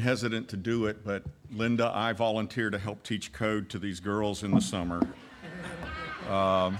Been 0.00 0.06
hesitant 0.06 0.48
to 0.48 0.56
do 0.56 0.86
it, 0.86 1.04
but 1.04 1.24
Linda, 1.52 1.92
I 1.94 2.14
volunteer 2.14 2.70
to 2.70 2.78
help 2.78 3.02
teach 3.02 3.34
code 3.34 3.68
to 3.68 3.78
these 3.78 4.00
girls 4.00 4.42
in 4.42 4.50
the 4.50 4.60
summer. 4.62 5.06
Um, 6.26 6.78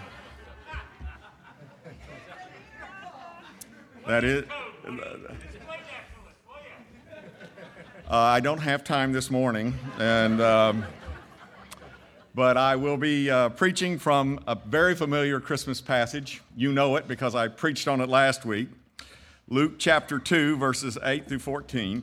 that 4.07 4.25
is. 4.25 4.46
Uh, 8.08 8.11
I 8.11 8.41
don't 8.41 8.61
have 8.61 8.85
time 8.85 9.13
this 9.13 9.30
morning, 9.30 9.75
and 9.99 10.41
um, 10.41 10.85
but 12.35 12.57
I 12.57 12.77
will 12.77 12.96
be 12.96 13.30
uh, 13.30 13.50
preaching 13.50 13.99
from 13.99 14.41
a 14.46 14.55
very 14.55 14.94
familiar 14.94 15.41
Christmas 15.41 15.82
passage. 15.82 16.41
You 16.57 16.72
know 16.72 16.96
it 16.96 17.07
because 17.07 17.35
I 17.35 17.49
preached 17.49 17.86
on 17.86 18.00
it 18.00 18.08
last 18.08 18.46
week. 18.46 18.71
Luke 19.46 19.75
chapter 19.77 20.18
2, 20.18 20.57
verses 20.57 20.96
8 21.02 21.29
through 21.29 21.41
14. 21.41 22.02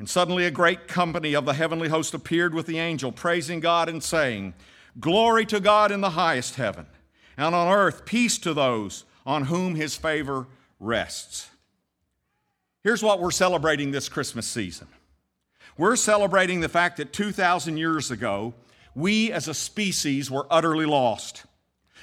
And 0.00 0.08
suddenly, 0.08 0.46
a 0.46 0.50
great 0.50 0.88
company 0.88 1.34
of 1.34 1.44
the 1.44 1.52
heavenly 1.52 1.90
host 1.90 2.14
appeared 2.14 2.54
with 2.54 2.64
the 2.64 2.78
angel, 2.78 3.12
praising 3.12 3.60
God 3.60 3.86
and 3.86 4.02
saying, 4.02 4.54
Glory 4.98 5.44
to 5.44 5.60
God 5.60 5.92
in 5.92 6.00
the 6.00 6.08
highest 6.08 6.54
heaven, 6.54 6.86
and 7.36 7.54
on 7.54 7.70
earth 7.70 8.06
peace 8.06 8.38
to 8.38 8.54
those 8.54 9.04
on 9.26 9.44
whom 9.44 9.74
his 9.74 9.96
favor 9.96 10.46
rests. 10.78 11.50
Here's 12.82 13.02
what 13.02 13.20
we're 13.20 13.30
celebrating 13.30 13.90
this 13.90 14.08
Christmas 14.08 14.46
season 14.46 14.88
we're 15.76 15.96
celebrating 15.96 16.60
the 16.60 16.70
fact 16.70 16.96
that 16.96 17.12
2,000 17.12 17.76
years 17.76 18.10
ago, 18.10 18.54
we 18.94 19.30
as 19.30 19.48
a 19.48 19.54
species 19.54 20.30
were 20.30 20.46
utterly 20.50 20.86
lost. 20.86 21.44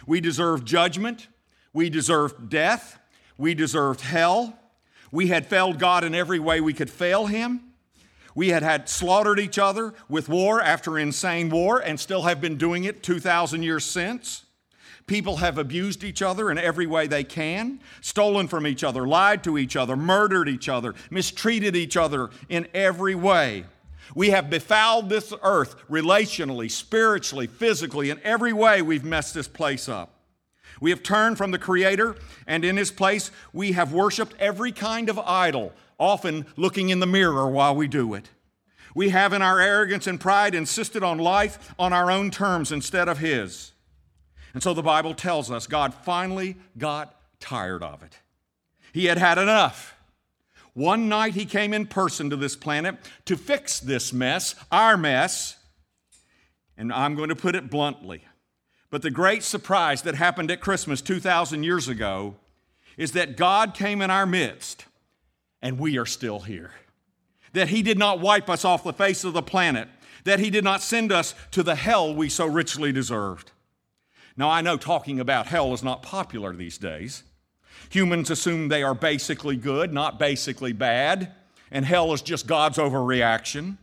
We 0.06 0.22
deserved 0.22 0.68
judgment, 0.68 1.28
we 1.74 1.90
deserved 1.90 2.52
death, 2.52 3.00
we 3.40 3.56
deserved 3.56 4.02
hell. 4.02 4.56
We 5.12 5.28
had 5.28 5.48
failed 5.48 5.80
God 5.80 6.04
in 6.04 6.14
every 6.14 6.38
way 6.38 6.62
we 6.62 6.74
could 6.74 6.90
fail 6.90 7.26
Him. 7.26 7.67
We 8.38 8.50
had 8.50 8.62
had 8.62 8.88
slaughtered 8.88 9.40
each 9.40 9.58
other 9.58 9.96
with 10.08 10.30
war 10.30 10.62
after 10.62 11.00
insane 11.00 11.50
war 11.50 11.80
and 11.80 12.00
still 12.00 12.22
have 12.22 12.40
been 12.40 12.56
doing 12.56 12.84
it 12.84 13.02
2,000 13.02 13.64
years 13.64 13.84
since. 13.84 14.46
People 15.08 15.38
have 15.38 15.58
abused 15.58 16.04
each 16.04 16.22
other 16.22 16.52
in 16.52 16.60
every 16.60 16.86
way 16.86 17.08
they 17.08 17.24
can, 17.24 17.80
stolen 18.00 18.48
from 18.48 18.68
each 18.68 18.84
other, 18.84 19.08
lied 19.08 19.44
to 19.46 19.58
each 19.58 19.76
other, 19.76 19.96
murdered 19.96 20.48
each 20.48 20.70
other, 20.70 20.94
mistreated 21.10 21.76
each 21.76 21.98
other 21.98 22.30
in 22.48 22.68
every 22.76 23.16
way. 23.16 23.66
We 24.14 24.30
have 24.30 24.52
befouled 24.52 25.10
this 25.10 25.34
earth 25.42 25.76
relationally, 25.90 26.70
spiritually, 26.70 27.48
physically, 27.48 28.12
in 28.12 28.22
every 28.24 28.54
way 28.54 28.84
we've 28.84 29.04
messed 29.04 29.34
this 29.34 29.48
place 29.48 29.90
up. 29.90 30.14
We 30.80 30.92
have 30.92 31.02
turned 31.02 31.40
from 31.40 31.50
the 31.50 31.58
Creator, 31.58 32.16
and 32.46 32.64
in 32.64 32.78
His 32.78 32.92
place, 32.92 33.32
we 33.52 33.72
have 33.72 33.94
worshiped 33.94 34.36
every 34.38 34.72
kind 34.72 35.10
of 35.10 35.18
idol, 35.18 35.74
often 36.00 36.46
looking 36.56 36.90
in 36.90 37.00
the 37.00 37.08
mirror 37.08 37.50
while 37.50 37.76
we 37.76 37.88
do 37.88 38.14
it. 38.14 38.30
We 38.98 39.10
have, 39.10 39.32
in 39.32 39.44
our 39.44 39.60
arrogance 39.60 40.08
and 40.08 40.20
pride, 40.20 40.56
insisted 40.56 41.04
on 41.04 41.20
life 41.20 41.72
on 41.78 41.94
our 41.94 42.10
own 42.10 42.32
terms 42.32 42.72
instead 42.72 43.08
of 43.08 43.20
His. 43.20 43.74
And 44.56 44.64
so 44.64 44.74
the 44.74 44.82
Bible 44.82 45.14
tells 45.14 45.52
us 45.52 45.68
God 45.68 45.94
finally 45.94 46.56
got 46.80 47.16
tired 47.40 47.84
of 47.84 48.02
it. 48.02 48.18
He 48.92 49.06
had 49.06 49.20
had 49.20 49.38
enough. 49.38 49.96
One 50.74 51.08
night 51.08 51.36
he 51.36 51.46
came 51.46 51.76
in 51.76 51.86
person 51.86 52.32
to 52.32 52.36
this 52.36 52.56
planet 52.56 52.96
to 53.26 53.38
fix 53.38 53.80
this 53.80 54.12
mess, 54.12 54.56
our 54.72 54.98
mess. 54.98 55.58
And 56.76 56.92
I'm 56.92 57.14
going 57.14 57.30
to 57.30 57.36
put 57.36 57.54
it 57.54 57.70
bluntly. 57.70 58.24
But 58.90 59.04
the 59.04 59.12
great 59.12 59.44
surprise 59.44 60.02
that 60.02 60.16
happened 60.16 60.50
at 60.50 60.60
Christmas 60.60 61.04
2,000 61.04 61.62
years 61.62 61.88
ago 61.88 62.38
is 62.98 63.12
that 63.12 63.38
God 63.38 63.76
came 63.76 64.02
in 64.02 64.10
our 64.10 64.26
midst 64.26 64.86
and 65.62 65.78
we 65.78 66.00
are 66.00 66.06
still 66.08 66.40
here. 66.40 66.72
That 67.54 67.70
he 67.70 67.82
did 67.82 67.98
not 67.98 68.20
wipe 68.20 68.50
us 68.50 68.66
off 68.66 68.84
the 68.84 68.94
face 68.94 69.24
of 69.24 69.34
the 69.34 69.42
planet, 69.42 69.88
that 70.24 70.40
he 70.40 70.50
did 70.50 70.64
not 70.64 70.82
send 70.82 71.12
us 71.12 71.34
to 71.52 71.64
the 71.64 71.76
hell 71.76 72.14
we 72.14 72.30
so 72.30 72.46
richly 72.46 72.92
deserved. 72.92 73.52
Now, 74.36 74.50
I 74.50 74.62
know 74.62 74.78
talking 74.78 75.20
about 75.20 75.48
hell 75.48 75.74
is 75.74 75.84
not 75.84 76.04
popular 76.04 76.54
these 76.54 76.78
days. 76.78 77.24
Humans 77.90 78.30
assume 78.30 78.68
they 78.68 78.84
are 78.84 78.94
basically 78.94 79.56
good, 79.56 79.94
not 79.94 80.20
basically 80.20 80.74
bad, 80.74 81.32
and 81.72 81.86
hell 81.86 82.14
is 82.14 82.22
just 82.22 82.46
God's 82.48 82.78
overreaction. 82.78 83.78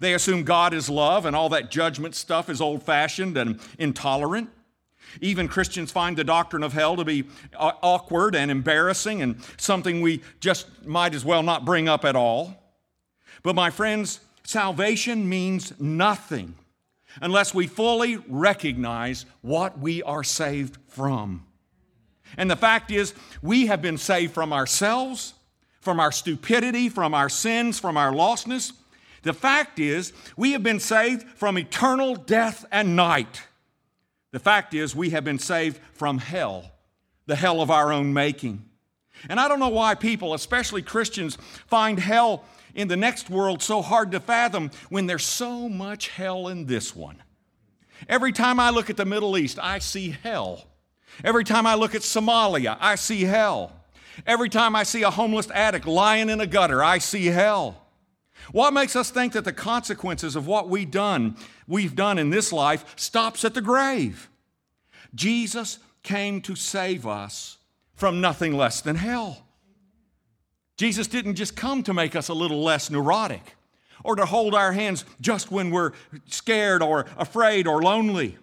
They 0.00 0.14
assume 0.14 0.44
God 0.44 0.74
is 0.74 0.88
love 0.90 1.26
and 1.26 1.34
all 1.34 1.48
that 1.50 1.70
judgment 1.70 2.14
stuff 2.14 2.48
is 2.50 2.60
old 2.60 2.82
fashioned 2.82 3.36
and 3.36 3.60
intolerant. 3.78 4.50
Even 5.20 5.48
Christians 5.48 5.90
find 5.90 6.16
the 6.16 6.24
doctrine 6.24 6.62
of 6.62 6.72
hell 6.72 6.96
to 6.96 7.04
be 7.04 7.24
awkward 7.56 8.34
and 8.34 8.50
embarrassing 8.50 9.22
and 9.22 9.40
something 9.56 10.00
we 10.00 10.22
just 10.40 10.86
might 10.86 11.14
as 11.14 11.24
well 11.24 11.42
not 11.42 11.64
bring 11.64 11.88
up 11.88 12.04
at 12.04 12.16
all. 12.16 12.62
But, 13.46 13.54
my 13.54 13.70
friends, 13.70 14.18
salvation 14.42 15.28
means 15.28 15.72
nothing 15.78 16.56
unless 17.22 17.54
we 17.54 17.68
fully 17.68 18.16
recognize 18.26 19.24
what 19.40 19.78
we 19.78 20.02
are 20.02 20.24
saved 20.24 20.78
from. 20.88 21.46
And 22.36 22.50
the 22.50 22.56
fact 22.56 22.90
is, 22.90 23.14
we 23.42 23.66
have 23.66 23.80
been 23.80 23.98
saved 23.98 24.34
from 24.34 24.52
ourselves, 24.52 25.34
from 25.80 26.00
our 26.00 26.10
stupidity, 26.10 26.88
from 26.88 27.14
our 27.14 27.28
sins, 27.28 27.78
from 27.78 27.96
our 27.96 28.10
lostness. 28.10 28.72
The 29.22 29.32
fact 29.32 29.78
is, 29.78 30.12
we 30.36 30.50
have 30.50 30.64
been 30.64 30.80
saved 30.80 31.22
from 31.36 31.56
eternal 31.56 32.16
death 32.16 32.64
and 32.72 32.96
night. 32.96 33.42
The 34.32 34.40
fact 34.40 34.74
is, 34.74 34.96
we 34.96 35.10
have 35.10 35.22
been 35.22 35.38
saved 35.38 35.78
from 35.92 36.18
hell, 36.18 36.72
the 37.26 37.36
hell 37.36 37.60
of 37.60 37.70
our 37.70 37.92
own 37.92 38.12
making. 38.12 38.64
And 39.28 39.38
I 39.38 39.46
don't 39.46 39.60
know 39.60 39.68
why 39.68 39.94
people, 39.94 40.34
especially 40.34 40.82
Christians, 40.82 41.38
find 41.68 42.00
hell 42.00 42.44
in 42.76 42.88
the 42.88 42.96
next 42.96 43.28
world 43.30 43.62
so 43.62 43.82
hard 43.82 44.12
to 44.12 44.20
fathom 44.20 44.70
when 44.90 45.06
there's 45.06 45.24
so 45.24 45.68
much 45.68 46.08
hell 46.08 46.46
in 46.46 46.66
this 46.66 46.94
one. 46.94 47.20
Every 48.08 48.30
time 48.30 48.60
I 48.60 48.70
look 48.70 48.90
at 48.90 48.98
the 48.98 49.06
Middle 49.06 49.36
East, 49.38 49.58
I 49.60 49.80
see 49.80 50.10
hell. 50.22 50.66
Every 51.24 51.42
time 51.42 51.66
I 51.66 51.74
look 51.74 51.94
at 51.94 52.02
Somalia, 52.02 52.76
I 52.78 52.94
see 52.96 53.22
hell. 53.22 53.72
Every 54.26 54.50
time 54.50 54.76
I 54.76 54.82
see 54.82 55.02
a 55.02 55.10
homeless 55.10 55.50
addict 55.50 55.86
lying 55.86 56.28
in 56.28 56.40
a 56.40 56.46
gutter, 56.46 56.84
I 56.84 56.98
see 56.98 57.26
hell. 57.26 57.82
What 58.52 58.74
makes 58.74 58.94
us 58.94 59.10
think 59.10 59.32
that 59.32 59.44
the 59.44 59.52
consequences 59.52 60.36
of 60.36 60.46
what 60.46 60.68
we've 60.68 60.90
done, 60.90 61.36
we've 61.66 61.96
done 61.96 62.18
in 62.18 62.28
this 62.28 62.52
life 62.52 62.94
stops 62.96 63.44
at 63.44 63.54
the 63.54 63.62
grave? 63.62 64.28
Jesus 65.14 65.78
came 66.02 66.42
to 66.42 66.54
save 66.54 67.06
us 67.06 67.56
from 67.94 68.20
nothing 68.20 68.54
less 68.54 68.82
than 68.82 68.96
hell. 68.96 69.45
Jesus 70.76 71.06
didn't 71.06 71.36
just 71.36 71.56
come 71.56 71.82
to 71.84 71.94
make 71.94 72.14
us 72.14 72.28
a 72.28 72.34
little 72.34 72.62
less 72.62 72.90
neurotic 72.90 73.54
or 74.04 74.16
to 74.16 74.26
hold 74.26 74.54
our 74.54 74.72
hands 74.72 75.04
just 75.20 75.50
when 75.50 75.70
we're 75.70 75.92
scared 76.26 76.82
or 76.82 77.06
afraid 77.16 77.66
or 77.66 77.82
lonely. 77.82 78.36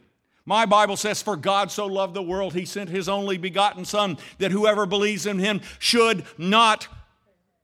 My 0.45 0.65
Bible 0.65 0.97
says, 0.97 1.21
For 1.21 1.37
God 1.37 1.71
so 1.71 1.85
loved 1.85 2.13
the 2.13 2.23
world, 2.23 2.53
he 2.53 2.65
sent 2.65 2.89
his 2.89 3.07
only 3.07 3.37
begotten 3.37 3.85
Son, 3.85 4.17
that 4.39 4.51
whoever 4.51 4.85
believes 4.85 5.25
in 5.25 5.39
him 5.39 5.61
should 5.79 6.25
not 6.37 6.87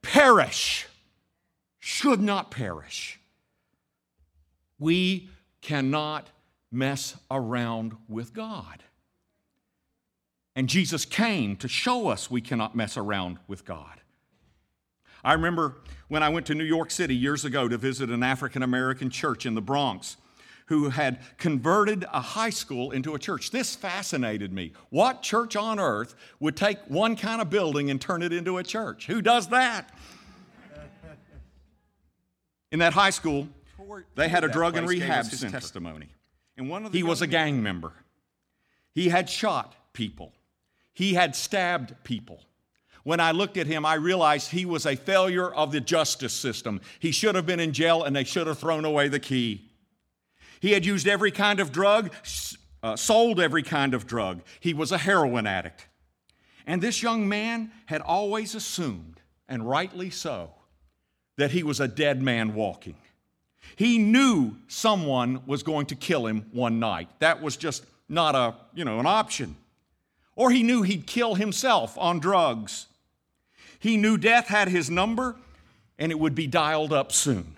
perish. 0.02 0.88
Should 1.80 2.22
not 2.22 2.52
perish. 2.52 3.20
We 4.78 5.30
cannot 5.62 6.30
mess 6.72 7.18
around 7.30 7.98
with 8.08 8.34
God. 8.34 8.84
And 10.56 10.70
Jesus 10.70 11.06
came 11.06 11.56
to 11.58 11.68
show 11.68 12.08
us 12.08 12.32
we 12.32 12.42
cannot 12.42 12.76
mess 12.76 12.96
around 12.96 13.40
with 13.48 13.66
God. 13.66 14.02
I 15.24 15.34
remember 15.34 15.76
when 16.08 16.24
I 16.24 16.30
went 16.30 16.46
to 16.48 16.56
New 16.56 16.64
York 16.64 16.92
City 16.92 17.16
years 17.16 17.46
ago 17.46 17.68
to 17.68 17.78
visit 17.78 18.10
an 18.10 18.24
African 18.24 18.64
American 18.64 19.10
church 19.10 19.46
in 19.46 19.56
the 19.56 19.62
Bronx 19.62 20.18
who 20.68 20.90
had 20.90 21.20
converted 21.38 22.06
a 22.14 22.22
high 22.22 22.52
school 22.52 22.92
into 22.92 23.16
a 23.16 23.20
church. 23.20 23.50
This 23.50 23.76
fascinated 23.76 24.54
me. 24.54 24.72
What 24.92 25.24
church 25.24 25.56
on 25.56 25.80
earth 25.80 26.14
would 26.40 26.56
take 26.56 26.78
one 26.88 27.16
kind 27.16 27.42
of 27.42 27.50
building 27.50 27.90
and 27.90 28.00
turn 28.00 28.22
it 28.22 28.32
into 28.32 28.60
a 28.60 28.64
church? 28.64 29.08
Who 29.08 29.22
does 29.22 29.48
that? 29.50 29.92
In 32.72 32.80
that 32.80 32.94
high 32.94 33.10
school, 33.10 33.48
they 34.14 34.30
had 34.30 34.44
a 34.44 34.48
drug 34.48 34.78
and 34.78 34.88
rehab 34.88 35.26
center. 35.26 35.52
testimony. 35.52 36.10
And 36.56 36.70
one 36.70 36.86
of 36.86 36.94
he 36.94 37.02
was 37.02 37.24
a 37.24 37.28
gang 37.28 37.64
member. 37.64 37.94
He 38.94 39.10
had 39.10 39.28
shot 39.28 39.74
people. 39.94 40.34
He 40.94 41.16
had 41.16 41.36
stabbed 41.36 41.96
people. 42.04 42.42
When 43.04 43.20
I 43.20 43.32
looked 43.32 43.58
at 43.58 43.68
him, 43.68 43.86
I 43.86 43.96
realized 43.96 44.52
he 44.52 44.66
was 44.66 44.86
a 44.86 44.96
failure 44.96 45.52
of 45.52 45.72
the 45.72 45.80
justice 45.80 46.34
system. 46.34 46.82
He 47.00 47.12
should 47.12 47.36
have 47.36 47.46
been 47.46 47.60
in 47.60 47.74
jail 47.74 48.04
and 48.04 48.16
they 48.16 48.24
should 48.24 48.48
have 48.48 48.60
thrown 48.60 48.86
away 48.86 49.08
the 49.08 49.20
key. 49.20 49.70
He 50.60 50.72
had 50.72 50.86
used 50.86 51.08
every 51.08 51.32
kind 51.32 51.60
of 51.60 51.72
drug, 51.72 52.12
uh, 52.84 52.96
sold 52.96 53.40
every 53.40 53.64
kind 53.64 53.94
of 53.94 54.06
drug. 54.06 54.42
He 54.60 54.74
was 54.74 54.92
a 54.92 54.98
heroin 54.98 55.48
addict. 55.48 55.88
And 56.68 56.82
this 56.82 57.02
young 57.02 57.28
man 57.28 57.72
had 57.86 58.02
always 58.02 58.54
assumed, 58.54 59.22
and 59.48 59.68
rightly 59.68 60.10
so, 60.10 60.52
that 61.38 61.52
he 61.52 61.64
was 61.64 61.80
a 61.80 61.88
dead 61.88 62.22
man 62.22 62.54
walking. 62.54 62.96
He 63.76 63.98
knew 63.98 64.58
someone 64.68 65.42
was 65.46 65.64
going 65.64 65.86
to 65.88 65.96
kill 65.96 66.28
him 66.28 66.46
one 66.52 66.80
night. 66.80 67.10
That 67.20 67.42
was 67.42 67.56
just 67.56 67.86
not 68.10 68.36
a, 68.36 68.56
you 68.74 68.84
know, 68.84 69.00
an 69.00 69.06
option. 69.06 69.56
Or 70.40 70.52
he 70.52 70.64
knew 70.64 70.84
he'd 70.84 71.06
kill 71.06 71.36
himself 71.36 71.98
on 71.98 72.20
drugs. 72.20 72.86
He 73.78 73.98
knew 73.98 74.18
death 74.18 74.48
had 74.48 74.70
his 74.70 74.90
number 74.90 75.36
and 75.98 76.14
it 76.14 76.20
would 76.20 76.34
be 76.34 76.48
dialed 76.48 76.94
up 76.94 77.12
soon. 77.12 77.58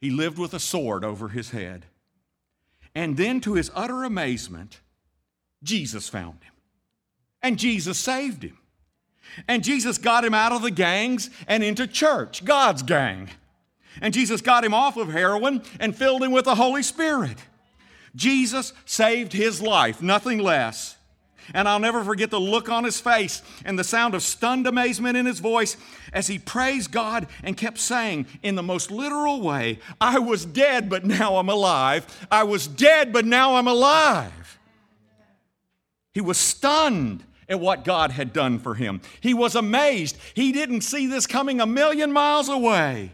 He 0.00 0.08
lived 0.08 0.38
with 0.38 0.54
a 0.54 0.58
sword 0.58 1.04
over 1.04 1.28
his 1.28 1.50
head. 1.50 1.84
And 2.94 3.18
then, 3.18 3.42
to 3.42 3.54
his 3.54 3.70
utter 3.74 4.04
amazement, 4.04 4.80
Jesus 5.62 6.08
found 6.08 6.42
him. 6.42 6.54
And 7.42 7.58
Jesus 7.58 7.98
saved 7.98 8.42
him. 8.42 8.56
And 9.46 9.62
Jesus 9.62 9.98
got 9.98 10.24
him 10.24 10.32
out 10.32 10.52
of 10.52 10.62
the 10.62 10.70
gangs 10.70 11.28
and 11.46 11.62
into 11.62 11.86
church, 11.86 12.46
God's 12.46 12.82
gang. 12.82 13.28
And 14.00 14.14
Jesus 14.14 14.40
got 14.40 14.64
him 14.64 14.72
off 14.72 14.96
of 14.96 15.12
heroin 15.12 15.62
and 15.78 15.94
filled 15.94 16.22
him 16.22 16.32
with 16.32 16.46
the 16.46 16.54
Holy 16.54 16.82
Spirit. 16.82 17.36
Jesus 18.16 18.72
saved 18.86 19.34
his 19.34 19.60
life, 19.60 20.00
nothing 20.00 20.38
less. 20.38 20.96
And 21.52 21.68
I'll 21.68 21.78
never 21.78 22.02
forget 22.02 22.30
the 22.30 22.40
look 22.40 22.68
on 22.68 22.84
his 22.84 23.00
face 23.00 23.42
and 23.64 23.78
the 23.78 23.84
sound 23.84 24.14
of 24.14 24.22
stunned 24.22 24.66
amazement 24.66 25.16
in 25.16 25.26
his 25.26 25.40
voice 25.40 25.76
as 26.12 26.28
he 26.28 26.38
praised 26.38 26.90
God 26.90 27.26
and 27.42 27.56
kept 27.56 27.78
saying, 27.78 28.26
in 28.42 28.54
the 28.54 28.62
most 28.62 28.90
literal 28.90 29.40
way, 29.40 29.78
I 30.00 30.18
was 30.18 30.46
dead, 30.46 30.88
but 30.88 31.04
now 31.04 31.36
I'm 31.36 31.48
alive. 31.48 32.06
I 32.30 32.44
was 32.44 32.66
dead, 32.66 33.12
but 33.12 33.26
now 33.26 33.56
I'm 33.56 33.68
alive. 33.68 34.58
He 36.12 36.20
was 36.20 36.38
stunned 36.38 37.24
at 37.48 37.60
what 37.60 37.84
God 37.84 38.12
had 38.12 38.32
done 38.32 38.58
for 38.58 38.74
him. 38.74 39.00
He 39.20 39.34
was 39.34 39.54
amazed. 39.54 40.16
He 40.32 40.52
didn't 40.52 40.80
see 40.80 41.06
this 41.06 41.26
coming 41.26 41.60
a 41.60 41.66
million 41.66 42.12
miles 42.12 42.48
away. 42.48 43.12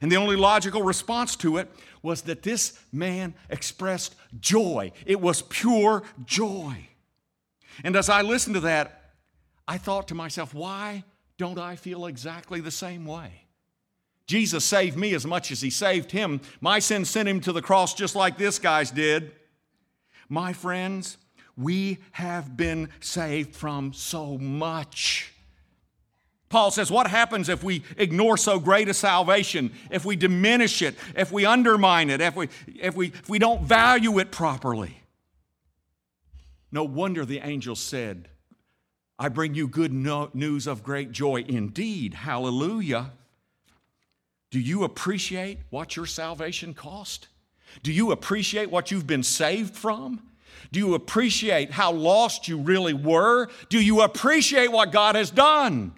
And 0.00 0.12
the 0.12 0.16
only 0.16 0.36
logical 0.36 0.82
response 0.82 1.36
to 1.36 1.56
it 1.56 1.70
was 2.02 2.22
that 2.22 2.42
this 2.42 2.78
man 2.92 3.34
expressed 3.48 4.14
joy. 4.40 4.92
It 5.06 5.20
was 5.20 5.42
pure 5.42 6.02
joy. 6.24 6.88
And 7.84 7.96
as 7.96 8.08
I 8.08 8.22
listened 8.22 8.54
to 8.54 8.60
that, 8.60 9.12
I 9.66 9.78
thought 9.78 10.08
to 10.08 10.14
myself, 10.14 10.54
why 10.54 11.04
don't 11.38 11.58
I 11.58 11.76
feel 11.76 12.06
exactly 12.06 12.60
the 12.60 12.70
same 12.70 13.06
way? 13.06 13.42
Jesus 14.26 14.64
saved 14.64 14.96
me 14.96 15.14
as 15.14 15.26
much 15.26 15.50
as 15.50 15.60
he 15.60 15.70
saved 15.70 16.12
him. 16.12 16.40
My 16.60 16.78
sin 16.78 17.04
sent 17.04 17.28
him 17.28 17.40
to 17.40 17.52
the 17.52 17.62
cross 17.62 17.94
just 17.94 18.14
like 18.14 18.38
this 18.38 18.58
guy's 18.58 18.90
did. 18.90 19.32
My 20.28 20.52
friends, 20.52 21.18
we 21.56 21.98
have 22.12 22.56
been 22.56 22.88
saved 23.00 23.54
from 23.54 23.92
so 23.92 24.38
much. 24.38 25.32
Paul 26.48 26.70
says, 26.70 26.90
What 26.90 27.06
happens 27.06 27.48
if 27.48 27.62
we 27.62 27.82
ignore 27.96 28.36
so 28.36 28.58
great 28.58 28.88
a 28.88 28.94
salvation, 28.94 29.72
if 29.90 30.04
we 30.04 30.16
diminish 30.16 30.82
it, 30.82 30.94
if 31.16 31.32
we 31.32 31.44
undermine 31.44 32.10
it, 32.10 32.20
if 32.20 32.36
we, 32.36 32.48
if 32.80 32.94
we, 32.94 33.08
if 33.08 33.28
we 33.28 33.38
don't 33.38 33.62
value 33.62 34.18
it 34.18 34.30
properly? 34.30 35.01
No 36.72 36.84
wonder 36.84 37.24
the 37.24 37.40
angel 37.40 37.76
said, 37.76 38.28
I 39.18 39.28
bring 39.28 39.54
you 39.54 39.68
good 39.68 39.92
no- 39.92 40.30
news 40.32 40.66
of 40.66 40.82
great 40.82 41.12
joy. 41.12 41.44
Indeed, 41.46 42.14
hallelujah. 42.14 43.12
Do 44.50 44.58
you 44.58 44.82
appreciate 44.82 45.58
what 45.70 45.96
your 45.96 46.06
salvation 46.06 46.74
cost? 46.74 47.28
Do 47.82 47.92
you 47.92 48.10
appreciate 48.10 48.70
what 48.70 48.90
you've 48.90 49.06
been 49.06 49.22
saved 49.22 49.76
from? 49.76 50.22
Do 50.72 50.80
you 50.80 50.94
appreciate 50.94 51.70
how 51.70 51.92
lost 51.92 52.48
you 52.48 52.58
really 52.58 52.94
were? 52.94 53.48
Do 53.68 53.82
you 53.82 54.00
appreciate 54.00 54.72
what 54.72 54.92
God 54.92 55.14
has 55.14 55.30
done? 55.30 55.92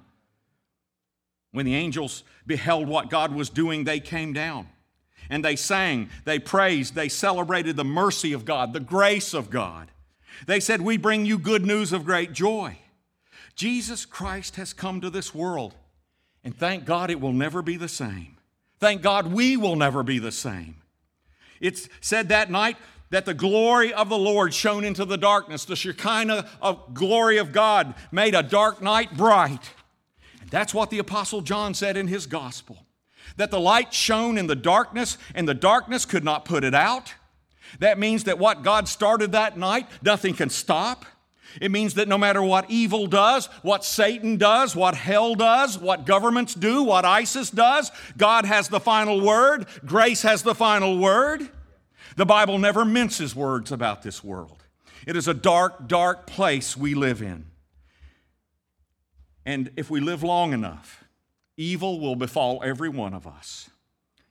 When 1.53 1.67
the 1.67 1.75
angels 1.75 2.25
beheld 2.47 2.89
what 2.89 3.11
God 3.11 3.33
was 3.33 3.49
doing, 3.49 3.85
they 3.85 4.01
came 4.01 4.33
down 4.33 4.69
and 5.31 5.45
they 5.45 5.57
sang, 5.57 6.11
they 6.25 6.39
praised, 6.39 6.95
they 6.95 7.09
celebrated 7.09 7.77
the 7.77 7.85
mercy 7.85 8.33
of 8.33 8.45
God, 8.45 8.73
the 8.73 8.81
grace 8.81 9.35
of 9.35 9.51
God. 9.51 9.91
They 10.47 10.61
said, 10.61 10.81
We 10.81 10.97
bring 10.97 11.25
you 11.25 11.39
good 11.39 11.65
news 11.65 11.93
of 11.93 12.05
great 12.05 12.33
joy. 12.33 12.79
Jesus 13.55 14.05
Christ 14.05 14.57
has 14.57 14.73
come 14.73 15.01
to 15.01 15.11
this 15.11 15.35
world, 15.35 15.75
and 16.43 16.57
thank 16.57 16.85
God 16.85 17.11
it 17.11 17.21
will 17.21 17.33
never 17.33 17.63
be 17.63 17.77
the 17.77 17.89
same. 17.89 18.37
Thank 18.81 19.03
God 19.03 19.33
we 19.33 19.57
will 19.57 19.77
never 19.77 20.03
be 20.03 20.19
the 20.19 20.33
same. 20.33 20.77
It's 21.61 21.89
said 22.01 22.29
that 22.29 22.51
night 22.51 22.77
that 23.11 23.25
the 23.25 23.35
glory 23.35 23.93
of 23.95 24.09
the 24.09 24.19
Lord 24.19 24.53
shone 24.53 24.85
into 24.85 25.05
the 25.05 25.17
darkness. 25.17 25.65
The 25.65 25.77
Shekinah 25.77 26.49
of 26.61 26.95
glory 26.95 27.39
of 27.39 27.53
God 27.53 27.95
made 28.11 28.35
a 28.35 28.43
dark 28.43 28.83
night 28.83 29.17
bright. 29.17 29.71
And 30.41 30.51
that's 30.51 30.75
what 30.75 30.91
the 30.91 30.99
Apostle 30.99 31.41
John 31.41 31.75
said 31.75 31.97
in 31.97 32.09
his 32.09 32.27
gospel 32.27 32.85
that 33.37 33.51
the 33.51 33.61
light 33.61 33.93
shone 33.93 34.39
in 34.39 34.47
the 34.47 34.57
darkness, 34.57 35.19
and 35.35 35.49
the 35.49 35.55
darkness 35.55 36.05
could 36.05 36.25
not 36.25 36.45
put 36.45 36.65
it 36.65 36.75
out. 36.75 37.15
That 37.79 37.99
means 37.99 38.25
that 38.25 38.39
what 38.39 38.63
God 38.63 38.89
started 38.89 39.33
that 39.33 39.59
night, 39.59 39.89
nothing 40.03 40.35
can 40.35 40.51
stop. 40.51 41.05
It 41.61 41.71
means 41.71 41.95
that 41.95 42.09
no 42.09 42.19
matter 42.19 42.43
what 42.43 42.71
evil 42.71 43.07
does, 43.07 43.47
what 43.63 43.85
Satan 43.85 44.37
does, 44.37 44.75
what 44.75 44.95
hell 44.95 45.35
does, 45.35 45.79
what 45.79 46.05
governments 46.05 46.55
do, 46.55 46.83
what 46.83 47.05
ISIS 47.05 47.51
does, 47.51 47.93
God 48.17 48.45
has 48.45 48.69
the 48.69 48.81
final 48.81 49.21
word. 49.21 49.67
Grace 49.85 50.23
has 50.23 50.43
the 50.43 50.55
final 50.55 50.99
word. 50.99 51.49
The 52.17 52.27
Bible 52.27 52.59
never 52.59 52.85
minces 52.85 53.37
words 53.37 53.71
about 53.73 54.03
this 54.03 54.23
world. 54.23 54.65
It 55.07 55.17
is 55.17 55.29
a 55.29 55.35
dark, 55.35 55.87
dark 55.87 56.27
place 56.27 56.77
we 56.77 56.95
live 56.95 57.23
in. 57.23 57.47
And 59.47 59.71
if 59.77 59.91
we 59.91 60.01
live 60.01 60.23
long 60.23 60.53
enough, 60.53 61.05
evil 61.57 62.01
will 62.01 62.17
befall 62.17 62.63
every 62.65 62.89
one 62.89 63.15
of 63.15 63.27
us 63.27 63.69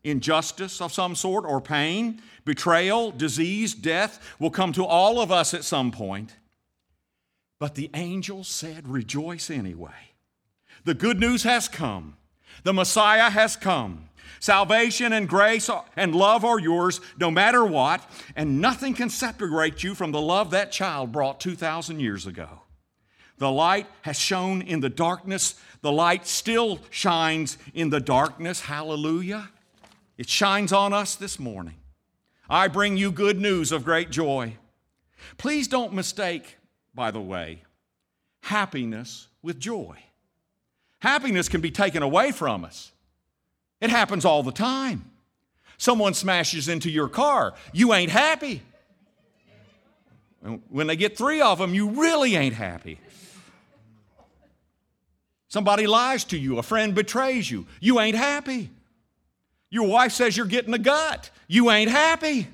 injustice 0.03 0.81
of 0.81 0.93
some 0.93 1.15
sort 1.15 1.45
or 1.45 1.62
pain, 1.62 2.22
betrayal, 2.45 3.12
disease, 3.12 3.74
death 3.74 4.36
will 4.39 4.50
come 4.50 4.74
to 4.74 4.86
all 4.86 5.22
of 5.22 5.31
us 5.31 5.53
at 5.53 5.63
some 5.63 5.91
point. 5.91 6.36
But 7.60 7.75
the 7.75 7.89
angel 7.93 8.43
said, 8.43 8.88
Rejoice 8.88 9.50
anyway. 9.50 10.12
The 10.83 10.93
good 10.93 11.19
news 11.19 11.43
has 11.43 11.67
come, 11.67 12.17
the 12.63 12.74
Messiah 12.74 13.29
has 13.29 13.55
come. 13.55 14.10
Salvation 14.39 15.13
and 15.13 15.29
grace 15.29 15.69
and 15.95 16.13
love 16.13 16.43
are 16.43 16.60
yours 16.60 17.00
no 17.17 17.31
matter 17.31 17.63
what, 17.63 18.03
and 18.36 18.60
nothing 18.60 18.93
can 18.93 19.10
separate 19.10 19.83
you 19.83 19.95
from 19.95 20.12
the 20.12 20.19
love 20.19 20.51
that 20.51 20.69
child 20.69 21.13
brought 21.13 21.39
2,000 21.39 22.01
years 22.01 22.25
ago. 22.25 22.63
The 23.38 23.50
light 23.50 23.88
has 24.01 24.19
shone 24.19 24.62
in 24.62 24.81
the 24.81 24.89
darkness. 24.89 25.55
The 25.81 25.91
light 25.93 26.27
still 26.27 26.79
shines 26.89 27.57
in 27.74 27.89
the 27.89 28.01
darkness. 28.01 28.62
Hallelujah. 28.62 29.50
It 30.17 30.29
shines 30.29 30.72
on 30.72 30.93
us 30.93 31.15
this 31.15 31.39
morning. 31.39 31.75
I 32.50 32.67
bring 32.67 32.98
you 32.98 33.12
good 33.12 33.39
news 33.39 33.72
of 33.72 33.84
great 33.84 34.10
joy. 34.10 34.58
Please 35.38 35.67
don't 35.67 35.93
mistake, 35.93 36.58
by 36.93 37.10
the 37.12 37.22
way, 37.22 37.63
happiness 38.41 39.27
with 39.41 39.60
joy. 39.60 39.98
Happiness 41.00 41.50
can 41.50 41.62
be 41.62 41.72
taken 41.72 42.03
away 42.03 42.32
from 42.32 42.63
us. 42.63 42.91
It 43.82 43.89
happens 43.89 44.24
all 44.24 44.43
the 44.43 44.51
time. 44.51 45.10
Someone 45.77 46.13
smashes 46.13 46.67
into 46.70 46.89
your 46.89 47.10
car, 47.10 47.53
you 47.74 47.93
ain't 47.93 48.12
happy. 48.12 48.62
When 50.70 50.88
they 50.88 50.96
get 50.96 51.17
three 51.17 51.41
of 51.41 51.58
them, 51.58 51.74
you 51.74 51.89
really 51.89 52.36
ain't 52.36 52.55
happy. 52.55 53.00
Somebody 55.48 55.88
lies 55.88 56.24
to 56.25 56.38
you, 56.38 56.58
a 56.58 56.63
friend 56.63 56.93
betrays 56.93 57.50
you, 57.50 57.65
you 57.79 58.00
ain't 58.00 58.17
happy. 58.17 58.70
Your 59.74 59.88
wife 59.88 60.12
says 60.12 60.38
you're 60.38 60.46
getting 60.46 60.75
a 60.75 60.77
gut. 60.77 61.32
You 61.48 61.72
ain't 61.72 61.89
happy. 61.89 62.48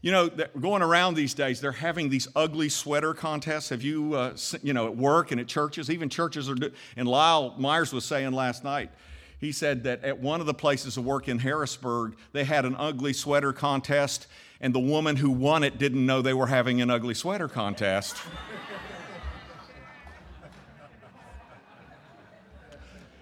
You 0.00 0.12
know, 0.12 0.30
going 0.30 0.80
around 0.80 1.12
these 1.12 1.34
days, 1.34 1.60
they're 1.60 1.72
having 1.72 2.08
these 2.08 2.26
ugly 2.34 2.70
sweater 2.70 3.12
contests. 3.12 3.68
Have 3.68 3.82
you, 3.82 4.14
uh, 4.14 4.34
you 4.62 4.72
know, 4.72 4.86
at 4.86 4.96
work 4.96 5.30
and 5.30 5.38
at 5.38 5.46
churches, 5.46 5.90
even 5.90 6.08
churches 6.08 6.48
are, 6.48 6.54
do- 6.54 6.72
and 6.96 7.06
Lyle 7.06 7.54
Myers 7.58 7.92
was 7.92 8.06
saying 8.06 8.32
last 8.32 8.64
night, 8.64 8.90
he 9.38 9.52
said 9.52 9.84
that 9.84 10.02
at 10.04 10.20
one 10.20 10.40
of 10.40 10.46
the 10.46 10.54
places 10.54 10.96
of 10.96 11.04
work 11.04 11.28
in 11.28 11.38
Harrisburg, 11.38 12.16
they 12.32 12.44
had 12.44 12.64
an 12.64 12.74
ugly 12.78 13.12
sweater 13.12 13.52
contest, 13.52 14.26
and 14.62 14.74
the 14.74 14.80
woman 14.80 15.16
who 15.16 15.30
won 15.30 15.64
it 15.64 15.76
didn't 15.76 16.06
know 16.06 16.22
they 16.22 16.32
were 16.32 16.46
having 16.46 16.80
an 16.80 16.88
ugly 16.88 17.12
sweater 17.12 17.46
contest. 17.46 18.16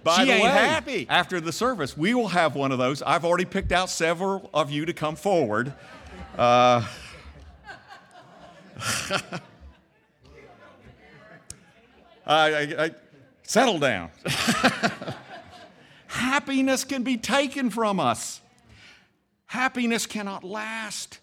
By 0.02 0.24
she 0.24 0.30
ain't 0.30 0.44
way, 0.44 0.50
happy. 0.50 1.06
After 1.08 1.40
the 1.40 1.52
service, 1.52 1.96
we 1.96 2.14
will 2.14 2.28
have 2.28 2.54
one 2.54 2.72
of 2.72 2.78
those. 2.78 3.02
I've 3.02 3.24
already 3.24 3.44
picked 3.44 3.72
out 3.72 3.90
several 3.90 4.48
of 4.54 4.70
you 4.70 4.86
to 4.86 4.92
come 4.92 5.16
forward. 5.16 5.74
Uh, 6.36 6.86
I, 12.26 12.54
I, 12.54 12.84
I, 12.84 12.90
settle 13.42 13.78
down. 13.78 14.10
Happiness 16.06 16.84
can 16.84 17.02
be 17.02 17.16
taken 17.16 17.70
from 17.70 18.00
us. 18.00 18.40
Happiness 19.46 20.06
cannot 20.06 20.44
last. 20.44 21.18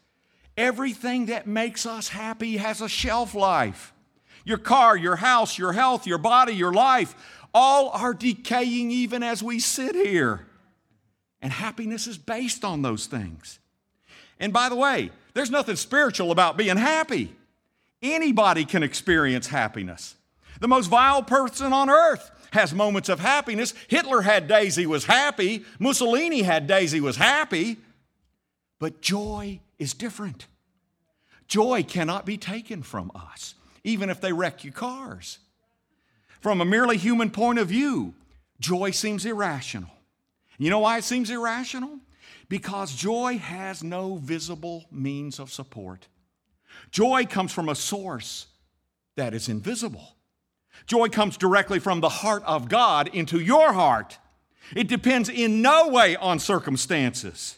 Everything 0.58 1.28
that 1.28 1.48
makes 1.48 1.86
us 1.86 2.10
happy 2.10 2.58
has 2.58 2.82
a 2.82 2.90
shelf 2.90 3.34
life. 3.34 3.94
Your 4.44 4.58
car, 4.58 4.98
your 4.98 5.18
house, 5.18 5.58
your 5.58 5.74
health, 5.74 6.08
your 6.08 6.18
body, 6.18 6.54
your 6.54 6.74
life, 6.74 7.16
all 7.58 7.90
are 7.90 8.14
decaying 8.14 8.92
even 8.92 9.24
as 9.24 9.42
we 9.42 9.60
sit 9.60 9.96
here. 9.96 10.46
And 11.42 11.52
happiness 11.52 12.06
is 12.06 12.16
based 12.16 12.64
on 12.64 12.84
those 12.84 13.08
things. 13.08 13.58
And 14.40 14.54
by 14.54 14.70
the 14.70 14.76
way, 14.76 15.10
there's 15.34 15.50
nothing 15.50 15.76
spiritual 15.76 16.32
about 16.32 16.56
being 16.56 16.78
happy. 16.78 17.36
Anybody 18.04 18.64
can 18.64 18.84
experience 18.84 19.48
happiness. 19.48 20.16
The 20.62 20.68
most 20.68 20.86
vile 20.86 21.24
person 21.24 21.74
on 21.74 21.90
earth 21.90 22.30
has 22.52 22.76
moments 22.76 23.10
of 23.10 23.20
happiness. 23.20 23.74
Hitler 23.88 24.22
had 24.22 24.48
days 24.48 24.76
he 24.76 24.86
was 24.86 25.06
happy, 25.06 25.66
Mussolini 25.80 26.44
had 26.44 26.68
days 26.68 26.92
he 26.92 27.02
was 27.02 27.18
happy. 27.18 27.78
But 28.78 29.02
joy 29.02 29.62
is 29.80 29.96
different. 29.96 30.46
Joy 31.48 31.82
cannot 31.82 32.24
be 32.24 32.38
taken 32.38 32.84
from 32.84 33.12
us, 33.16 33.56
even 33.84 34.12
if 34.12 34.22
they 34.22 34.32
wreck 34.32 34.64
your 34.64 34.74
cars. 34.74 35.40
From 36.48 36.62
a 36.62 36.66
merely 36.66 36.96
human 36.96 37.30
point 37.30 37.60
of 37.60 37.68
view, 37.68 38.14
joy 38.62 38.92
seems 38.92 39.26
irrational. 39.26 39.90
You 40.58 40.70
know 40.70 40.80
why 40.80 40.98
it 40.98 41.04
seems 41.04 41.30
irrational? 41.30 42.00
Because 42.48 42.96
joy 42.96 43.38
has 43.38 43.84
no 43.84 44.16
visible 44.16 44.86
means 44.90 45.40
of 45.40 45.52
support. 45.52 46.08
Joy 46.90 47.26
comes 47.26 47.52
from 47.52 47.68
a 47.68 47.76
source 47.76 48.48
that 49.18 49.34
is 49.34 49.50
invisible. 49.50 50.16
Joy 50.86 51.10
comes 51.10 51.36
directly 51.36 51.80
from 51.80 52.00
the 52.00 52.08
heart 52.08 52.44
of 52.46 52.70
God 52.70 53.10
into 53.10 53.42
your 53.42 53.74
heart. 53.74 54.18
It 54.74 54.88
depends 54.88 55.28
in 55.28 55.62
no 55.62 55.90
way 55.90 56.16
on 56.16 56.40
circumstances. 56.40 57.58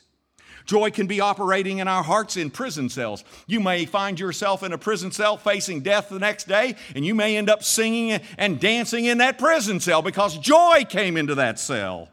Joy 0.70 0.92
can 0.92 1.08
be 1.08 1.20
operating 1.20 1.80
in 1.80 1.88
our 1.88 2.04
hearts 2.04 2.38
in 2.38 2.52
prison 2.52 2.90
cells. 2.90 3.24
You 3.48 3.60
may 3.60 3.88
find 3.88 4.20
yourself 4.20 4.62
in 4.62 4.72
a 4.72 4.78
prison 4.78 5.12
cell 5.12 5.36
facing 5.36 5.82
death 5.82 6.10
the 6.10 6.20
next 6.20 6.48
day, 6.48 6.76
and 6.94 7.04
you 7.04 7.16
may 7.16 7.38
end 7.38 7.50
up 7.50 7.64
singing 7.64 8.22
and 8.38 8.60
dancing 8.60 9.06
in 9.06 9.18
that 9.18 9.40
prison 9.40 9.80
cell 9.80 10.04
because 10.04 10.38
joy 10.38 10.86
came 10.88 11.18
into 11.18 11.34
that 11.34 11.58
cell. 11.58 12.10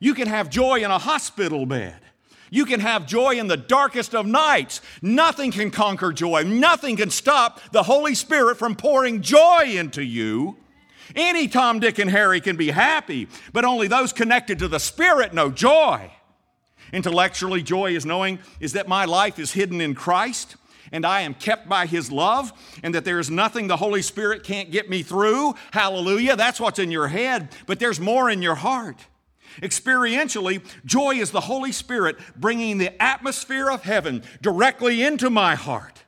You 0.00 0.12
can 0.12 0.28
have 0.28 0.50
joy 0.50 0.80
in 0.80 0.90
a 0.90 0.98
hospital 0.98 1.64
bed. 1.64 1.96
You 2.50 2.66
can 2.66 2.80
have 2.80 3.06
joy 3.06 3.38
in 3.38 3.46
the 3.46 3.56
darkest 3.56 4.14
of 4.14 4.26
nights. 4.26 4.82
Nothing 5.00 5.50
can 5.50 5.70
conquer 5.70 6.12
joy. 6.12 6.42
Nothing 6.42 6.98
can 6.98 7.08
stop 7.08 7.58
the 7.72 7.84
Holy 7.84 8.14
Spirit 8.14 8.58
from 8.58 8.76
pouring 8.76 9.22
joy 9.22 9.62
into 9.64 10.04
you. 10.04 10.58
Any 11.16 11.48
Tom, 11.48 11.80
Dick, 11.80 11.98
and 11.98 12.10
Harry 12.10 12.42
can 12.42 12.58
be 12.58 12.68
happy, 12.68 13.28
but 13.54 13.64
only 13.64 13.88
those 13.88 14.12
connected 14.12 14.58
to 14.58 14.68
the 14.68 14.78
Spirit 14.78 15.32
know 15.32 15.50
joy. 15.50 16.12
Intellectually, 16.92 17.62
joy 17.62 17.94
is 17.94 18.06
knowing 18.06 18.38
is 18.60 18.72
that 18.72 18.88
my 18.88 19.04
life 19.04 19.38
is 19.38 19.52
hidden 19.52 19.80
in 19.80 19.94
Christ 19.94 20.56
and 20.92 21.04
I 21.04 21.22
am 21.22 21.34
kept 21.34 21.68
by 21.68 21.86
His 21.86 22.10
love, 22.10 22.52
and 22.82 22.94
that 22.94 23.04
there 23.04 23.18
is 23.18 23.30
nothing 23.30 23.66
the 23.66 23.76
Holy 23.76 24.02
Spirit 24.02 24.44
can't 24.44 24.70
get 24.70 24.88
me 24.88 25.02
through. 25.02 25.54
Hallelujah. 25.72 26.36
That's 26.36 26.60
what's 26.60 26.78
in 26.78 26.90
your 26.90 27.08
head, 27.08 27.50
but 27.66 27.78
there's 27.78 28.00
more 28.00 28.30
in 28.30 28.42
your 28.42 28.54
heart. 28.54 29.06
Experientially, 29.60 30.64
joy 30.84 31.16
is 31.16 31.30
the 31.30 31.40
Holy 31.40 31.72
Spirit 31.72 32.16
bringing 32.36 32.78
the 32.78 33.00
atmosphere 33.02 33.70
of 33.70 33.82
heaven 33.82 34.22
directly 34.40 35.02
into 35.02 35.30
my 35.30 35.56
heart. 35.56 36.04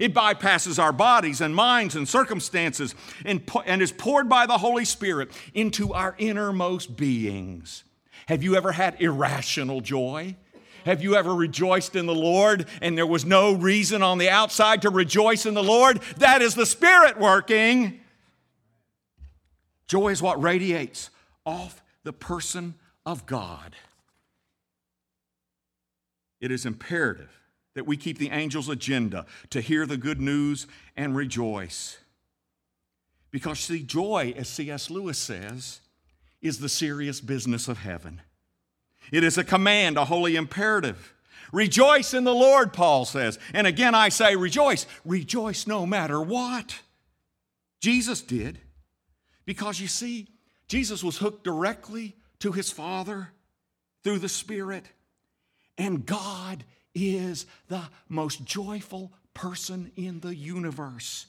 It 0.00 0.14
bypasses 0.14 0.82
our 0.82 0.92
bodies 0.92 1.40
and 1.40 1.54
minds 1.54 1.94
and 1.94 2.08
circumstances 2.08 2.94
and, 3.24 3.48
and 3.66 3.80
is 3.82 3.92
poured 3.92 4.28
by 4.28 4.46
the 4.46 4.58
Holy 4.58 4.84
Spirit 4.84 5.30
into 5.52 5.92
our 5.92 6.16
innermost 6.18 6.96
beings. 6.96 7.83
Have 8.26 8.42
you 8.42 8.56
ever 8.56 8.72
had 8.72 9.00
irrational 9.00 9.80
joy? 9.80 10.36
Have 10.84 11.02
you 11.02 11.16
ever 11.16 11.34
rejoiced 11.34 11.96
in 11.96 12.06
the 12.06 12.14
Lord 12.14 12.66
and 12.82 12.96
there 12.96 13.06
was 13.06 13.24
no 13.24 13.54
reason 13.54 14.02
on 14.02 14.18
the 14.18 14.28
outside 14.28 14.82
to 14.82 14.90
rejoice 14.90 15.46
in 15.46 15.54
the 15.54 15.62
Lord? 15.62 16.00
That 16.18 16.42
is 16.42 16.54
the 16.54 16.66
Spirit 16.66 17.18
working. 17.18 18.00
Joy 19.86 20.08
is 20.08 20.22
what 20.22 20.42
radiates 20.42 21.10
off 21.46 21.82
the 22.02 22.12
person 22.12 22.74
of 23.06 23.26
God. 23.26 23.74
It 26.40 26.50
is 26.50 26.66
imperative 26.66 27.30
that 27.74 27.86
we 27.86 27.96
keep 27.96 28.18
the 28.18 28.30
angel's 28.30 28.68
agenda 28.68 29.26
to 29.50 29.60
hear 29.60 29.86
the 29.86 29.96
good 29.96 30.20
news 30.20 30.66
and 30.96 31.16
rejoice. 31.16 31.98
Because, 33.30 33.58
see, 33.58 33.82
joy, 33.82 34.34
as 34.36 34.48
C.S. 34.48 34.90
Lewis 34.90 35.18
says, 35.18 35.80
is 36.44 36.58
the 36.58 36.68
serious 36.68 37.20
business 37.22 37.66
of 37.66 37.78
heaven. 37.78 38.20
It 39.10 39.24
is 39.24 39.38
a 39.38 39.44
command, 39.44 39.96
a 39.96 40.04
holy 40.04 40.36
imperative. 40.36 41.14
Rejoice 41.52 42.12
in 42.12 42.24
the 42.24 42.34
Lord, 42.34 42.72
Paul 42.72 43.06
says. 43.06 43.38
And 43.54 43.66
again, 43.66 43.94
I 43.94 44.10
say, 44.10 44.36
rejoice. 44.36 44.86
Rejoice 45.04 45.66
no 45.66 45.86
matter 45.86 46.20
what. 46.20 46.80
Jesus 47.80 48.20
did. 48.20 48.58
Because 49.46 49.80
you 49.80 49.88
see, 49.88 50.28
Jesus 50.68 51.02
was 51.02 51.16
hooked 51.16 51.44
directly 51.44 52.14
to 52.40 52.52
his 52.52 52.70
Father 52.70 53.28
through 54.02 54.18
the 54.18 54.28
Spirit. 54.28 54.84
And 55.78 56.04
God 56.04 56.64
is 56.94 57.46
the 57.68 57.82
most 58.08 58.44
joyful 58.44 59.12
person 59.32 59.92
in 59.96 60.20
the 60.20 60.34
universe. 60.34 61.26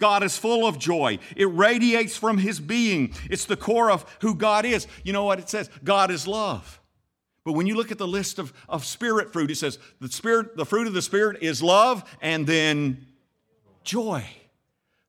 God 0.00 0.24
is 0.24 0.36
full 0.36 0.66
of 0.66 0.78
joy. 0.78 1.18
It 1.36 1.44
radiates 1.44 2.16
from 2.16 2.38
his 2.38 2.58
being. 2.58 3.14
It's 3.30 3.44
the 3.44 3.56
core 3.56 3.90
of 3.90 4.04
who 4.20 4.34
God 4.34 4.64
is. 4.64 4.88
You 5.04 5.12
know 5.12 5.24
what 5.24 5.38
it 5.38 5.48
says? 5.48 5.70
God 5.84 6.10
is 6.10 6.26
love. 6.26 6.80
But 7.44 7.52
when 7.52 7.66
you 7.66 7.76
look 7.76 7.92
at 7.92 7.98
the 7.98 8.08
list 8.08 8.38
of, 8.38 8.52
of 8.68 8.84
spirit 8.84 9.32
fruit, 9.32 9.50
it 9.50 9.56
says 9.56 9.78
the 10.00 10.10
spirit, 10.10 10.56
the 10.56 10.66
fruit 10.66 10.86
of 10.86 10.92
the 10.92 11.02
spirit 11.02 11.42
is 11.42 11.62
love 11.62 12.04
and 12.20 12.46
then 12.46 13.06
joy. 13.84 14.24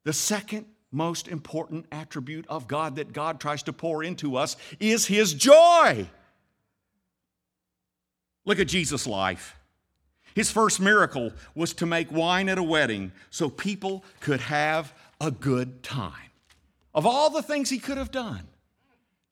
The 0.04 0.14
second 0.14 0.66
most 0.92 1.28
important 1.28 1.86
attribute 1.92 2.46
of 2.48 2.68
God 2.68 2.98
that 2.98 3.14
God 3.14 3.40
tries 3.40 3.64
to 3.64 3.74
pour 3.74 4.04
into 4.04 4.36
us 4.36 4.58
is 4.80 5.06
his 5.06 5.34
joy. 5.34 6.08
Look 8.46 8.60
at 8.60 8.68
Jesus' 8.68 9.08
life. 9.08 9.56
His 10.36 10.52
first 10.52 10.80
miracle 10.80 11.34
was 11.56 11.74
to 11.74 11.86
make 11.86 12.12
wine 12.12 12.50
at 12.50 12.58
a 12.58 12.64
wedding 12.64 13.12
so 13.30 13.50
people 13.50 14.04
could 14.20 14.42
have 14.42 14.94
a 15.20 15.32
good 15.32 15.84
time. 15.84 16.32
Of 16.94 17.06
all 17.06 17.30
the 17.30 17.44
things 17.44 17.70
he 17.70 17.80
could 17.80 17.98
have 17.98 18.12
done, 18.12 18.48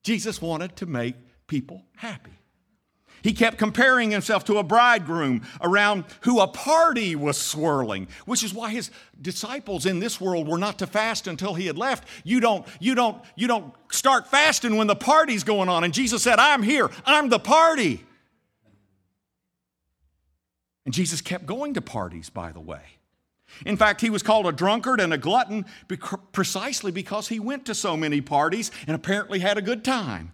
Jesus 0.03 0.41
wanted 0.41 0.75
to 0.77 0.85
make 0.85 1.15
people 1.47 1.83
happy. 1.97 2.31
He 3.21 3.33
kept 3.33 3.57
comparing 3.57 4.11
himself 4.11 4.45
to 4.45 4.57
a 4.57 4.63
bridegroom 4.63 5.41
around 5.61 6.05
who 6.21 6.39
a 6.39 6.47
party 6.47 7.15
was 7.15 7.37
swirling, 7.37 8.07
which 8.25 8.43
is 8.43 8.53
why 8.53 8.71
his 8.71 8.91
disciples 9.21 9.85
in 9.85 9.99
this 9.99 10.21
world 10.21 10.47
were 10.47 10.57
not 10.57 10.79
to 10.79 10.87
fast 10.87 11.27
until 11.27 11.53
he 11.53 11.65
had 11.65 11.77
left. 11.77 12.07
You 12.23 12.39
don't, 12.39 12.65
you 12.79 12.95
don't, 12.95 13.21
you 13.35 13.47
don't 13.47 13.73
start 13.91 14.27
fasting 14.27 14.77
when 14.77 14.87
the 14.87 14.95
party's 14.95 15.43
going 15.43 15.69
on. 15.69 15.83
And 15.83 15.93
Jesus 15.93 16.23
said, 16.23 16.39
I'm 16.39 16.63
here, 16.63 16.89
I'm 17.05 17.29
the 17.29 17.39
party. 17.39 18.05
And 20.89 20.93
Jesus 20.96 21.22
kept 21.22 21.46
going 21.46 21.75
to 21.75 21.81
parties, 21.81 22.31
by 22.31 22.51
the 22.51 22.60
way. 22.60 22.81
In 23.63 23.77
fact, 23.77 24.01
he 24.01 24.10
was 24.10 24.24
called 24.24 24.48
a 24.48 24.51
drunkard 24.51 25.00
and 25.00 25.13
a 25.13 25.19
glutton 25.19 25.67
precisely 26.31 26.91
because 26.91 27.27
he 27.27 27.39
went 27.39 27.67
to 27.67 27.75
so 27.75 27.96
many 27.96 28.22
parties 28.22 28.72
and 28.88 28.96
apparently 28.96 29.38
had 29.38 29.60
a 29.60 29.62
good 29.62 29.86
time. 29.86 30.34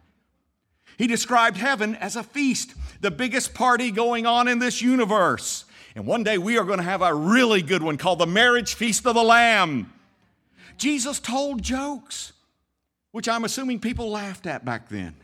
He 0.97 1.07
described 1.07 1.57
heaven 1.57 1.93
as 1.95 2.15
a 2.15 2.23
feast, 2.23 2.73
the 3.01 3.11
biggest 3.11 3.53
party 3.53 3.91
going 3.91 4.25
on 4.25 4.47
in 4.47 4.59
this 4.59 4.81
universe. 4.81 5.65
And 5.93 6.07
one 6.07 6.23
day 6.23 6.37
we 6.37 6.57
are 6.57 6.63
going 6.63 6.79
to 6.79 6.85
have 6.85 7.01
a 7.01 7.13
really 7.13 7.61
good 7.61 7.83
one 7.83 7.97
called 7.97 8.19
the 8.19 8.25
Marriage 8.25 8.75
Feast 8.75 9.05
of 9.05 9.15
the 9.15 9.23
Lamb. 9.23 9.91
Jesus 10.77 11.19
told 11.19 11.61
jokes, 11.61 12.31
which 13.11 13.27
I'm 13.27 13.43
assuming 13.43 13.81
people 13.81 14.09
laughed 14.09 14.47
at 14.47 14.63
back 14.63 14.87
then. 14.87 15.17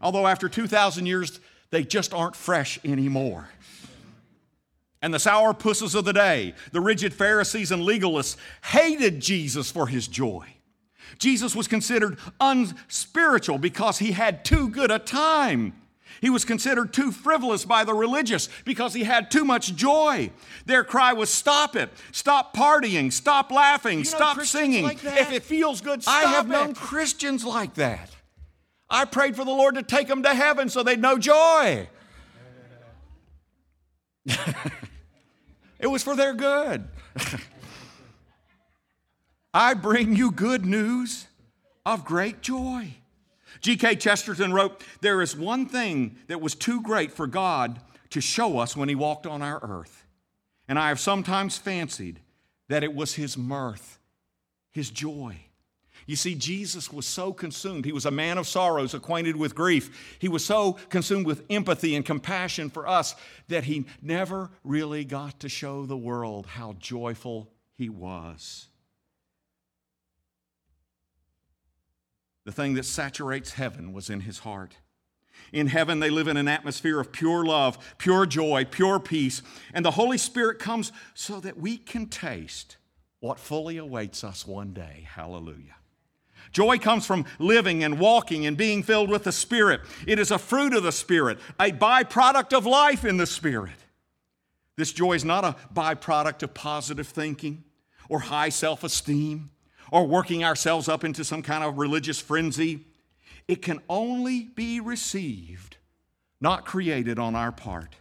Although 0.00 0.26
after 0.26 0.48
2,000 0.48 1.04
years, 1.04 1.40
they 1.68 1.84
just 1.84 2.14
aren't 2.14 2.36
fresh 2.36 2.78
anymore 2.86 3.50
and 5.02 5.12
the 5.12 5.18
sourpusses 5.18 5.94
of 5.94 6.04
the 6.04 6.12
day, 6.12 6.54
the 6.70 6.80
rigid 6.80 7.12
Pharisees 7.12 7.72
and 7.72 7.82
legalists, 7.82 8.36
hated 8.64 9.20
Jesus 9.20 9.70
for 9.70 9.88
his 9.88 10.08
joy. 10.08 10.46
Jesus 11.18 11.54
was 11.54 11.68
considered 11.68 12.18
unspiritual 12.40 13.58
because 13.58 13.98
he 13.98 14.12
had 14.12 14.44
too 14.44 14.68
good 14.68 14.90
a 14.90 14.98
time. 14.98 15.74
He 16.20 16.30
was 16.30 16.44
considered 16.44 16.92
too 16.92 17.10
frivolous 17.10 17.64
by 17.64 17.84
the 17.84 17.94
religious 17.94 18.48
because 18.64 18.94
he 18.94 19.02
had 19.02 19.30
too 19.30 19.44
much 19.44 19.74
joy. 19.74 20.30
Their 20.66 20.84
cry 20.84 21.12
was, 21.12 21.30
Stop 21.30 21.74
it. 21.74 21.90
Stop 22.12 22.54
partying. 22.54 23.12
Stop 23.12 23.50
laughing. 23.50 23.98
You 23.98 24.04
stop 24.04 24.40
singing. 24.42 24.84
Like 24.84 25.04
if 25.04 25.32
it 25.32 25.42
feels 25.42 25.80
good, 25.80 26.04
I 26.06 26.22
have 26.22 26.46
it. 26.46 26.50
known 26.50 26.74
Christians 26.74 27.44
like 27.44 27.74
that. 27.74 28.10
I 28.88 29.04
prayed 29.04 29.34
for 29.34 29.44
the 29.44 29.50
Lord 29.50 29.74
to 29.74 29.82
take 29.82 30.06
them 30.06 30.22
to 30.22 30.34
heaven 30.34 30.68
so 30.68 30.82
they'd 30.82 31.00
know 31.00 31.18
joy. 31.18 31.88
It 35.82 35.88
was 35.88 36.02
for 36.04 36.16
their 36.16 36.32
good. 36.32 36.88
I 39.52 39.74
bring 39.74 40.16
you 40.16 40.30
good 40.30 40.64
news 40.64 41.26
of 41.84 42.04
great 42.04 42.40
joy. 42.40 42.94
G.K. 43.60 43.96
Chesterton 43.96 44.52
wrote, 44.52 44.82
There 45.00 45.20
is 45.20 45.36
one 45.36 45.66
thing 45.66 46.16
that 46.28 46.40
was 46.40 46.54
too 46.54 46.80
great 46.82 47.12
for 47.12 47.26
God 47.26 47.80
to 48.10 48.20
show 48.20 48.58
us 48.58 48.76
when 48.76 48.88
he 48.88 48.94
walked 48.94 49.26
on 49.26 49.42
our 49.42 49.58
earth. 49.62 50.06
And 50.68 50.78
I 50.78 50.88
have 50.88 51.00
sometimes 51.00 51.58
fancied 51.58 52.20
that 52.68 52.84
it 52.84 52.94
was 52.94 53.14
his 53.14 53.36
mirth, 53.36 53.98
his 54.70 54.88
joy. 54.88 55.36
You 56.06 56.16
see, 56.16 56.34
Jesus 56.34 56.92
was 56.92 57.06
so 57.06 57.32
consumed. 57.32 57.84
He 57.84 57.92
was 57.92 58.06
a 58.06 58.10
man 58.10 58.38
of 58.38 58.46
sorrows, 58.46 58.94
acquainted 58.94 59.36
with 59.36 59.54
grief. 59.54 60.16
He 60.18 60.28
was 60.28 60.44
so 60.44 60.74
consumed 60.88 61.26
with 61.26 61.44
empathy 61.48 61.94
and 61.94 62.04
compassion 62.04 62.70
for 62.70 62.88
us 62.88 63.14
that 63.48 63.64
he 63.64 63.86
never 64.00 64.50
really 64.64 65.04
got 65.04 65.40
to 65.40 65.48
show 65.48 65.86
the 65.86 65.96
world 65.96 66.46
how 66.46 66.74
joyful 66.78 67.50
he 67.74 67.88
was. 67.88 68.68
The 72.44 72.52
thing 72.52 72.74
that 72.74 72.84
saturates 72.84 73.52
heaven 73.52 73.92
was 73.92 74.10
in 74.10 74.20
his 74.20 74.40
heart. 74.40 74.76
In 75.52 75.68
heaven, 75.68 76.00
they 76.00 76.10
live 76.10 76.28
in 76.28 76.36
an 76.36 76.48
atmosphere 76.48 76.98
of 76.98 77.12
pure 77.12 77.44
love, 77.44 77.78
pure 77.98 78.26
joy, 78.26 78.64
pure 78.64 78.98
peace, 78.98 79.42
and 79.72 79.84
the 79.84 79.92
Holy 79.92 80.18
Spirit 80.18 80.58
comes 80.58 80.92
so 81.14 81.40
that 81.40 81.58
we 81.58 81.76
can 81.76 82.06
taste 82.06 82.76
what 83.20 83.38
fully 83.38 83.76
awaits 83.76 84.24
us 84.24 84.46
one 84.46 84.72
day. 84.72 85.06
Hallelujah. 85.08 85.76
Joy 86.52 86.78
comes 86.78 87.06
from 87.06 87.24
living 87.38 87.82
and 87.82 87.98
walking 87.98 88.46
and 88.46 88.56
being 88.56 88.82
filled 88.82 89.08
with 89.08 89.24
the 89.24 89.32
Spirit. 89.32 89.80
It 90.06 90.18
is 90.18 90.30
a 90.30 90.38
fruit 90.38 90.74
of 90.74 90.82
the 90.82 90.92
Spirit, 90.92 91.38
a 91.58 91.70
byproduct 91.70 92.56
of 92.56 92.66
life 92.66 93.04
in 93.04 93.16
the 93.16 93.26
Spirit. 93.26 93.72
This 94.76 94.92
joy 94.92 95.14
is 95.14 95.24
not 95.24 95.44
a 95.44 95.56
byproduct 95.74 96.42
of 96.42 96.54
positive 96.54 97.08
thinking 97.08 97.64
or 98.08 98.20
high 98.20 98.50
self 98.50 98.84
esteem 98.84 99.50
or 99.90 100.06
working 100.06 100.44
ourselves 100.44 100.88
up 100.88 101.04
into 101.04 101.24
some 101.24 101.42
kind 101.42 101.64
of 101.64 101.78
religious 101.78 102.20
frenzy. 102.20 102.86
It 103.48 103.62
can 103.62 103.80
only 103.88 104.42
be 104.42 104.80
received, 104.80 105.76
not 106.40 106.64
created 106.64 107.18
on 107.18 107.34
our 107.34 107.52
part. 107.52 107.96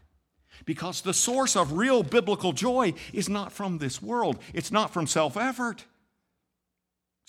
Because 0.65 1.01
the 1.01 1.13
source 1.13 1.55
of 1.55 1.73
real 1.73 2.03
biblical 2.03 2.53
joy 2.53 2.93
is 3.13 3.27
not 3.27 3.51
from 3.51 3.79
this 3.79 4.01
world, 4.01 4.39
it's 4.53 4.71
not 4.71 4.93
from 4.93 5.07
self 5.07 5.35
effort. 5.35 5.85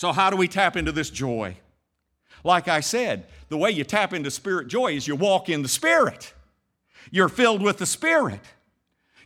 So, 0.03 0.11
how 0.11 0.31
do 0.31 0.37
we 0.37 0.49
tap 0.49 0.77
into 0.77 0.91
this 0.91 1.11
joy? 1.11 1.59
Like 2.43 2.67
I 2.67 2.81
said, 2.81 3.29
the 3.51 3.57
way 3.57 3.71
you 3.71 3.85
tap 3.85 4.13
into 4.13 4.33
spirit 4.33 4.67
joy 4.67 4.97
is 4.97 5.07
you 5.07 5.15
walk 5.15 5.49
in 5.49 5.63
the 5.63 5.69
Spirit. 5.69 6.35
You're 7.13 7.29
filled 7.29 7.63
with 7.63 7.79
the 7.79 7.87
Spirit. 7.87 8.41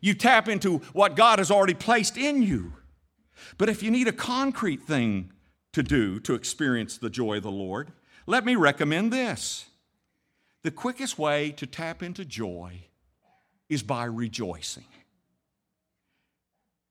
You 0.03 0.13
tap 0.13 0.51
into 0.51 0.81
what 0.93 1.17
God 1.17 1.39
has 1.39 1.51
already 1.51 1.73
placed 1.73 2.19
in 2.19 2.43
you. 2.43 2.75
But 3.57 3.71
if 3.71 3.83
you 3.83 3.91
need 3.91 4.07
a 4.07 4.13
concrete 4.13 4.83
thing 4.83 5.33
to 5.73 5.83
do 5.83 6.21
to 6.21 6.35
experience 6.35 6.99
the 6.99 7.09
joy 7.09 7.39
of 7.39 7.45
the 7.45 7.51
Lord, 7.51 7.91
let 8.27 8.45
me 8.45 8.55
recommend 8.55 9.11
this. 9.11 9.71
The 10.63 10.71
quickest 10.71 11.19
way 11.19 11.53
to 11.53 11.67
tap 11.67 12.03
into 12.03 12.23
joy 12.23 12.83
is 13.71 13.83
by 13.83 14.05
rejoicing. 14.05 14.85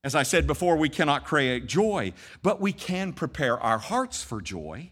As 0.05 0.13
I 0.13 0.21
said 0.21 0.45
before, 0.45 0.75
we 0.75 0.87
cannot 0.87 1.25
create 1.25 1.65
joy, 1.65 2.13
but 2.43 2.61
we 2.61 2.71
can 2.71 3.11
prepare 3.11 3.59
our 3.59 3.79
hearts 3.79 4.21
for 4.21 4.39
joy. 4.39 4.91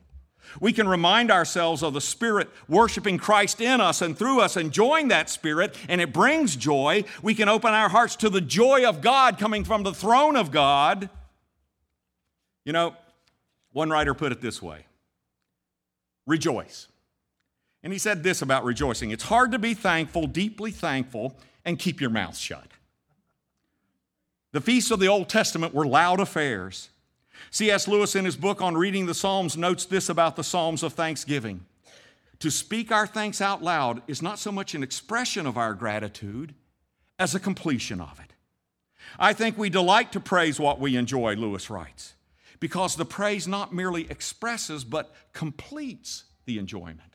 We 0.60 0.74
can 0.74 0.88
remind 0.88 1.30
ourselves 1.30 1.84
of 1.84 1.94
the 1.94 2.02
Spirit 2.02 2.50
worshiping 2.68 3.20
Christ 3.20 3.62
in 3.62 3.80
us 3.80 4.02
and 4.02 4.18
through 4.18 4.42
us, 4.42 4.58
enjoying 4.58 5.10
that 5.10 5.30
Spirit, 5.30 5.76
and 5.88 6.02
it 6.02 6.12
brings 6.12 6.56
joy. 6.56 7.04
We 7.22 7.36
can 7.36 7.48
open 7.48 7.76
our 7.76 7.90
hearts 7.90 8.16
to 8.18 8.30
the 8.30 8.42
joy 8.42 8.90
of 8.90 9.02
God 9.02 9.38
coming 9.38 9.64
from 9.64 9.84
the 9.84 9.94
throne 9.94 10.36
of 10.36 10.50
God. 10.50 11.12
You 12.66 12.74
know, 12.74 12.96
one 13.72 13.92
writer 13.92 14.16
put 14.16 14.32
it 14.32 14.42
this 14.42 14.64
way 14.64 14.88
rejoice. 16.26 16.88
And 17.84 17.94
he 17.94 18.00
said 18.00 18.24
this 18.24 18.42
about 18.42 18.64
rejoicing 18.64 19.12
it's 19.12 19.26
hard 19.26 19.52
to 19.52 19.60
be 19.60 19.76
thankful, 19.76 20.26
deeply 20.26 20.72
thankful, 20.72 21.38
and 21.64 21.78
keep 21.78 22.02
your 22.02 22.10
mouth 22.10 22.36
shut. 22.36 22.66
The 24.54 24.62
feasts 24.62 24.92
of 24.92 25.00
the 25.00 25.08
Old 25.08 25.30
Testament 25.30 25.74
were 25.74 25.86
loud 25.86 26.20
affairs. 26.20 26.90
C.S. 27.50 27.88
Lewis, 27.88 28.16
in 28.16 28.24
his 28.24 28.38
book 28.38 28.62
on 28.62 28.78
reading 28.78 29.08
the 29.08 29.14
Psalms, 29.14 29.58
notes 29.58 29.86
this 29.86 30.10
about 30.10 30.36
the 30.36 30.44
Psalms 30.44 30.84
of 30.84 30.94
thanksgiving. 30.94 31.66
To 32.40 32.52
speak 32.52 32.92
our 32.92 33.08
thanks 33.08 33.42
out 33.42 33.64
loud 33.64 34.04
is 34.08 34.22
not 34.22 34.38
so 34.38 34.52
much 34.52 34.76
an 34.76 34.84
expression 34.84 35.48
of 35.48 35.58
our 35.58 35.74
gratitude 35.74 36.54
as 37.18 37.34
a 37.34 37.40
completion 37.40 38.00
of 38.00 38.20
it. 38.20 38.34
I 39.18 39.34
think 39.34 39.58
we 39.58 39.70
delight 39.70 40.12
to 40.12 40.20
praise 40.20 40.60
what 40.60 40.80
we 40.80 40.96
enjoy, 40.98 41.34
Lewis 41.36 41.70
writes, 41.70 42.14
because 42.60 42.96
the 42.96 43.06
praise 43.06 43.48
not 43.48 43.74
merely 43.74 44.10
expresses 44.10 44.84
but 44.84 45.14
completes 45.34 46.26
the 46.46 46.60
enjoyment. 46.60 47.13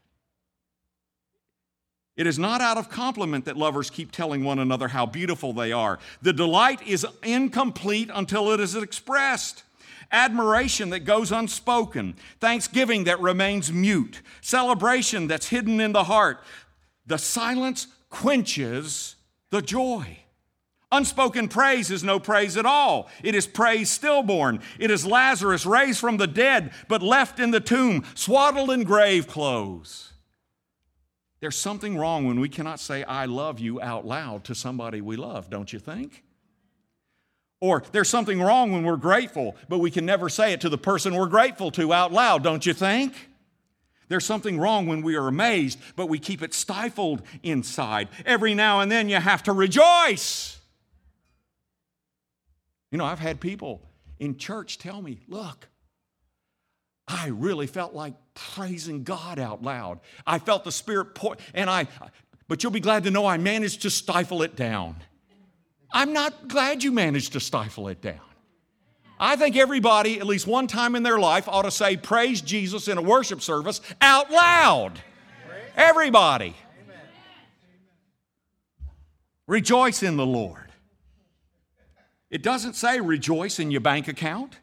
It 2.18 2.26
is 2.26 2.38
not 2.38 2.60
out 2.60 2.76
of 2.76 2.90
compliment 2.90 3.44
that 3.44 3.56
lovers 3.56 3.90
keep 3.90 4.10
telling 4.10 4.42
one 4.42 4.58
another 4.58 4.88
how 4.88 5.06
beautiful 5.06 5.52
they 5.52 5.70
are. 5.70 6.00
The 6.20 6.32
delight 6.32 6.84
is 6.84 7.06
incomplete 7.22 8.10
until 8.12 8.50
it 8.50 8.58
is 8.58 8.74
expressed. 8.74 9.62
Admiration 10.10 10.90
that 10.90 11.00
goes 11.00 11.30
unspoken, 11.30 12.16
thanksgiving 12.40 13.04
that 13.04 13.20
remains 13.20 13.72
mute, 13.72 14.20
celebration 14.40 15.28
that's 15.28 15.48
hidden 15.48 15.80
in 15.80 15.92
the 15.92 16.04
heart. 16.04 16.42
The 17.06 17.18
silence 17.18 17.86
quenches 18.10 19.14
the 19.50 19.62
joy. 19.62 20.18
Unspoken 20.90 21.46
praise 21.46 21.90
is 21.90 22.02
no 22.02 22.18
praise 22.18 22.56
at 22.56 22.66
all. 22.66 23.08
It 23.22 23.36
is 23.36 23.46
praise 23.46 23.90
stillborn. 23.90 24.60
It 24.80 24.90
is 24.90 25.06
Lazarus 25.06 25.64
raised 25.64 26.00
from 26.00 26.16
the 26.16 26.26
dead, 26.26 26.72
but 26.88 27.00
left 27.00 27.38
in 27.38 27.52
the 27.52 27.60
tomb, 27.60 28.04
swaddled 28.14 28.70
in 28.70 28.82
grave 28.82 29.28
clothes. 29.28 30.07
There's 31.40 31.56
something 31.56 31.96
wrong 31.96 32.26
when 32.26 32.40
we 32.40 32.48
cannot 32.48 32.80
say, 32.80 33.04
I 33.04 33.26
love 33.26 33.60
you 33.60 33.80
out 33.80 34.06
loud 34.06 34.44
to 34.44 34.54
somebody 34.54 35.00
we 35.00 35.16
love, 35.16 35.50
don't 35.50 35.72
you 35.72 35.78
think? 35.78 36.24
Or 37.60 37.82
there's 37.92 38.08
something 38.08 38.40
wrong 38.40 38.72
when 38.72 38.84
we're 38.84 38.96
grateful, 38.96 39.56
but 39.68 39.78
we 39.78 39.90
can 39.90 40.06
never 40.06 40.28
say 40.28 40.52
it 40.52 40.60
to 40.62 40.68
the 40.68 40.78
person 40.78 41.14
we're 41.14 41.26
grateful 41.26 41.70
to 41.72 41.92
out 41.92 42.12
loud, 42.12 42.42
don't 42.42 42.64
you 42.64 42.72
think? 42.72 43.14
There's 44.08 44.24
something 44.24 44.58
wrong 44.58 44.86
when 44.86 45.02
we 45.02 45.16
are 45.16 45.28
amazed, 45.28 45.78
but 45.94 46.06
we 46.06 46.18
keep 46.18 46.42
it 46.42 46.54
stifled 46.54 47.22
inside. 47.42 48.08
Every 48.24 48.54
now 48.54 48.80
and 48.80 48.90
then 48.90 49.08
you 49.08 49.16
have 49.16 49.42
to 49.44 49.52
rejoice. 49.52 50.58
You 52.90 52.98
know, 52.98 53.04
I've 53.04 53.18
had 53.18 53.38
people 53.38 53.82
in 54.18 54.38
church 54.38 54.78
tell 54.78 55.02
me, 55.02 55.20
look, 55.28 55.68
I 57.06 57.28
really 57.28 57.66
felt 57.66 57.94
like 57.94 58.14
praising 58.54 59.02
God 59.02 59.38
out 59.38 59.62
loud. 59.62 60.00
I 60.26 60.38
felt 60.38 60.64
the 60.64 60.72
Spirit 60.72 61.14
pour, 61.14 61.36
and 61.54 61.68
I, 61.68 61.88
but 62.46 62.62
you'll 62.62 62.72
be 62.72 62.80
glad 62.80 63.04
to 63.04 63.10
know 63.10 63.26
I 63.26 63.36
managed 63.36 63.82
to 63.82 63.90
stifle 63.90 64.42
it 64.42 64.56
down. 64.56 64.96
I'm 65.90 66.12
not 66.12 66.48
glad 66.48 66.82
you 66.82 66.92
managed 66.92 67.32
to 67.32 67.40
stifle 67.40 67.88
it 67.88 68.00
down. 68.00 68.20
I 69.20 69.36
think 69.36 69.56
everybody, 69.56 70.20
at 70.20 70.26
least 70.26 70.46
one 70.46 70.66
time 70.68 70.94
in 70.94 71.02
their 71.02 71.18
life, 71.18 71.48
ought 71.48 71.62
to 71.62 71.70
say, 71.70 71.96
Praise 71.96 72.40
Jesus 72.40 72.86
in 72.88 72.98
a 72.98 73.02
worship 73.02 73.42
service 73.42 73.80
out 74.00 74.30
loud. 74.30 75.00
Everybody. 75.76 76.54
Rejoice 79.46 80.02
in 80.02 80.16
the 80.16 80.26
Lord. 80.26 80.70
It 82.30 82.42
doesn't 82.42 82.74
say 82.74 83.00
rejoice 83.00 83.58
in 83.58 83.70
your 83.70 83.80
bank 83.80 84.06
account. 84.06 84.58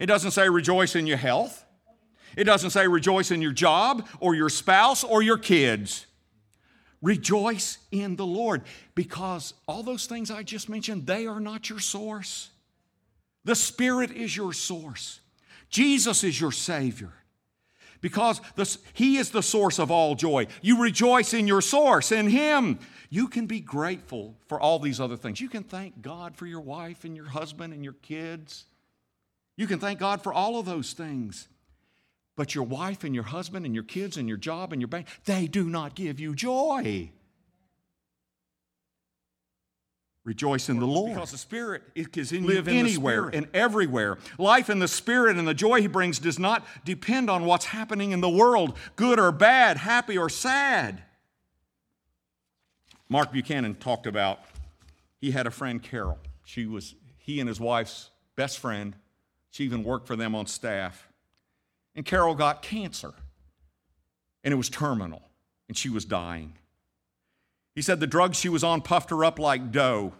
It 0.00 0.06
doesn't 0.06 0.32
say 0.32 0.48
rejoice 0.48 0.96
in 0.96 1.06
your 1.06 1.16
health. 1.16 1.64
It 2.36 2.44
doesn't 2.44 2.70
say 2.70 2.86
rejoice 2.86 3.30
in 3.30 3.42
your 3.42 3.52
job 3.52 4.06
or 4.20 4.34
your 4.34 4.48
spouse 4.48 5.04
or 5.04 5.22
your 5.22 5.38
kids. 5.38 6.06
Rejoice 7.02 7.78
in 7.90 8.16
the 8.16 8.26
Lord 8.26 8.62
because 8.94 9.54
all 9.66 9.82
those 9.82 10.06
things 10.06 10.30
I 10.30 10.42
just 10.42 10.68
mentioned, 10.68 11.06
they 11.06 11.26
are 11.26 11.40
not 11.40 11.70
your 11.70 11.78
source. 11.78 12.50
The 13.44 13.54
Spirit 13.54 14.10
is 14.12 14.36
your 14.36 14.52
source. 14.52 15.20
Jesus 15.70 16.24
is 16.24 16.38
your 16.38 16.52
Savior 16.52 17.12
because 18.00 18.40
the, 18.56 18.76
He 18.92 19.16
is 19.16 19.30
the 19.30 19.42
source 19.42 19.78
of 19.78 19.90
all 19.90 20.14
joy. 20.14 20.46
You 20.62 20.82
rejoice 20.82 21.32
in 21.32 21.46
your 21.46 21.60
source, 21.60 22.12
in 22.12 22.28
Him. 22.28 22.78
You 23.08 23.28
can 23.28 23.46
be 23.46 23.60
grateful 23.60 24.36
for 24.46 24.60
all 24.60 24.78
these 24.78 25.00
other 25.00 25.16
things. 25.16 25.40
You 25.40 25.48
can 25.48 25.64
thank 25.64 26.02
God 26.02 26.36
for 26.36 26.46
your 26.46 26.60
wife 26.60 27.04
and 27.04 27.16
your 27.16 27.28
husband 27.28 27.72
and 27.72 27.82
your 27.82 27.94
kids. 27.94 28.64
You 29.56 29.66
can 29.66 29.78
thank 29.78 29.98
God 29.98 30.22
for 30.22 30.32
all 30.32 30.58
of 30.58 30.66
those 30.66 30.92
things. 30.92 31.48
But 32.40 32.54
your 32.54 32.64
wife 32.64 33.04
and 33.04 33.14
your 33.14 33.24
husband 33.24 33.66
and 33.66 33.74
your 33.74 33.84
kids 33.84 34.16
and 34.16 34.26
your 34.26 34.38
job 34.38 34.72
and 34.72 34.80
your 34.80 34.88
bank, 34.88 35.08
they 35.26 35.46
do 35.46 35.68
not 35.68 35.94
give 35.94 36.18
you 36.18 36.34
joy. 36.34 37.10
Rejoice 40.24 40.70
in 40.70 40.80
the 40.80 40.86
Lord. 40.86 41.12
Because 41.12 41.32
the 41.32 41.36
Spirit 41.36 41.82
is 41.94 42.32
in 42.32 42.46
Live 42.46 42.66
you 42.66 42.78
anywhere 42.78 43.28
and 43.28 43.46
everywhere. 43.52 44.16
Life 44.38 44.70
in 44.70 44.78
the 44.78 44.88
Spirit 44.88 45.36
and 45.36 45.46
the 45.46 45.52
joy 45.52 45.82
He 45.82 45.86
brings 45.86 46.18
does 46.18 46.38
not 46.38 46.66
depend 46.86 47.28
on 47.28 47.44
what's 47.44 47.66
happening 47.66 48.12
in 48.12 48.22
the 48.22 48.30
world, 48.30 48.74
good 48.96 49.20
or 49.20 49.32
bad, 49.32 49.76
happy 49.76 50.16
or 50.16 50.30
sad. 50.30 51.02
Mark 53.10 53.32
Buchanan 53.32 53.74
talked 53.74 54.06
about 54.06 54.40
he 55.18 55.32
had 55.32 55.46
a 55.46 55.50
friend, 55.50 55.82
Carol. 55.82 56.16
She 56.46 56.64
was 56.64 56.94
he 57.18 57.38
and 57.38 57.50
his 57.50 57.60
wife's 57.60 58.08
best 58.34 58.58
friend. 58.58 58.96
She 59.50 59.64
even 59.64 59.84
worked 59.84 60.06
for 60.06 60.16
them 60.16 60.34
on 60.34 60.46
staff. 60.46 61.06
And 61.94 62.04
Carol 62.04 62.34
got 62.34 62.62
cancer, 62.62 63.12
and 64.44 64.52
it 64.52 64.56
was 64.56 64.68
terminal, 64.68 65.22
and 65.68 65.76
she 65.76 65.88
was 65.88 66.04
dying. 66.04 66.54
He 67.74 67.82
said 67.82 68.00
the 68.00 68.06
drugs 68.06 68.38
she 68.38 68.48
was 68.48 68.64
on 68.64 68.82
puffed 68.82 69.10
her 69.10 69.24
up 69.24 69.38
like 69.38 69.72
dough 69.72 70.12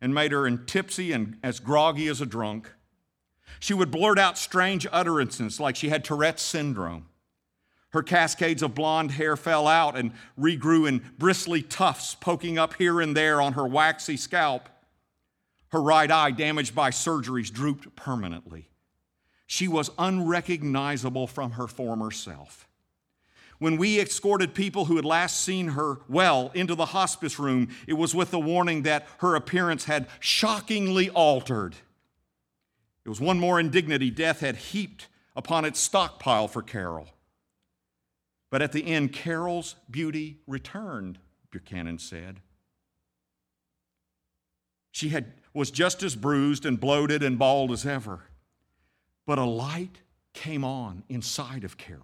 and 0.00 0.14
made 0.14 0.32
her 0.32 0.48
tipsy 0.50 1.12
and 1.12 1.36
as 1.42 1.60
groggy 1.60 2.08
as 2.08 2.20
a 2.20 2.26
drunk. 2.26 2.72
She 3.60 3.74
would 3.74 3.90
blurt 3.90 4.18
out 4.18 4.38
strange 4.38 4.86
utterances 4.92 5.58
like 5.58 5.76
she 5.76 5.88
had 5.88 6.04
Tourette's 6.04 6.42
syndrome. 6.42 7.06
Her 7.90 8.02
cascades 8.02 8.62
of 8.62 8.74
blonde 8.74 9.12
hair 9.12 9.36
fell 9.36 9.66
out 9.66 9.96
and 9.96 10.12
regrew 10.38 10.86
in 10.86 11.02
bristly 11.16 11.62
tufts 11.62 12.14
poking 12.14 12.58
up 12.58 12.74
here 12.74 13.00
and 13.00 13.16
there 13.16 13.40
on 13.40 13.54
her 13.54 13.66
waxy 13.66 14.16
scalp. 14.16 14.68
Her 15.70 15.82
right 15.82 16.10
eye, 16.10 16.30
damaged 16.30 16.74
by 16.74 16.90
surgeries, 16.90 17.52
drooped 17.52 17.96
permanently. 17.96 18.68
She 19.50 19.66
was 19.66 19.90
unrecognizable 19.98 21.26
from 21.26 21.52
her 21.52 21.66
former 21.66 22.10
self. 22.10 22.68
When 23.58 23.78
we 23.78 23.98
escorted 23.98 24.54
people 24.54 24.84
who 24.84 24.96
had 24.96 25.06
last 25.06 25.40
seen 25.40 25.68
her 25.68 26.00
well 26.06 26.52
into 26.54 26.74
the 26.74 26.84
hospice 26.84 27.38
room, 27.38 27.70
it 27.86 27.94
was 27.94 28.14
with 28.14 28.30
the 28.30 28.38
warning 28.38 28.82
that 28.82 29.08
her 29.18 29.34
appearance 29.34 29.86
had 29.86 30.06
shockingly 30.20 31.08
altered. 31.10 31.74
It 33.06 33.08
was 33.08 33.22
one 33.22 33.40
more 33.40 33.58
indignity 33.58 34.10
death 34.10 34.40
had 34.40 34.56
heaped 34.56 35.08
upon 35.34 35.64
its 35.64 35.80
stockpile 35.80 36.46
for 36.46 36.60
Carol. 36.60 37.08
But 38.50 38.60
at 38.60 38.72
the 38.72 38.86
end, 38.86 39.14
Carol's 39.14 39.76
beauty 39.90 40.40
returned, 40.46 41.18
Buchanan 41.50 41.98
said. 41.98 42.40
She 44.92 45.08
had, 45.08 45.32
was 45.54 45.70
just 45.70 46.02
as 46.02 46.14
bruised 46.16 46.66
and 46.66 46.78
bloated 46.78 47.22
and 47.22 47.38
bald 47.38 47.72
as 47.72 47.86
ever. 47.86 48.27
But 49.28 49.36
a 49.38 49.44
light 49.44 50.00
came 50.32 50.64
on 50.64 51.02
inside 51.10 51.62
of 51.62 51.76
Carol. 51.76 52.02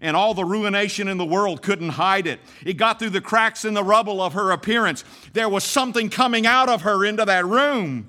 And 0.00 0.16
all 0.16 0.32
the 0.32 0.46
ruination 0.46 1.08
in 1.08 1.18
the 1.18 1.26
world 1.26 1.60
couldn't 1.60 1.90
hide 1.90 2.26
it. 2.26 2.40
It 2.64 2.78
got 2.78 2.98
through 2.98 3.10
the 3.10 3.20
cracks 3.20 3.66
in 3.66 3.74
the 3.74 3.84
rubble 3.84 4.22
of 4.22 4.32
her 4.32 4.50
appearance. 4.50 5.04
There 5.34 5.50
was 5.50 5.62
something 5.62 6.08
coming 6.08 6.46
out 6.46 6.70
of 6.70 6.82
her 6.82 7.04
into 7.04 7.26
that 7.26 7.44
room. 7.44 8.08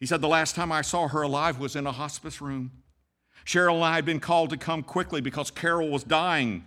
He 0.00 0.06
said, 0.06 0.20
The 0.20 0.28
last 0.28 0.54
time 0.54 0.70
I 0.70 0.82
saw 0.82 1.08
her 1.08 1.22
alive 1.22 1.58
was 1.58 1.76
in 1.76 1.86
a 1.86 1.92
hospice 1.92 2.42
room. 2.42 2.70
Cheryl 3.46 3.76
and 3.76 3.84
I 3.84 3.94
had 3.94 4.04
been 4.04 4.20
called 4.20 4.50
to 4.50 4.58
come 4.58 4.82
quickly 4.82 5.22
because 5.22 5.50
Carol 5.50 5.88
was 5.88 6.04
dying. 6.04 6.66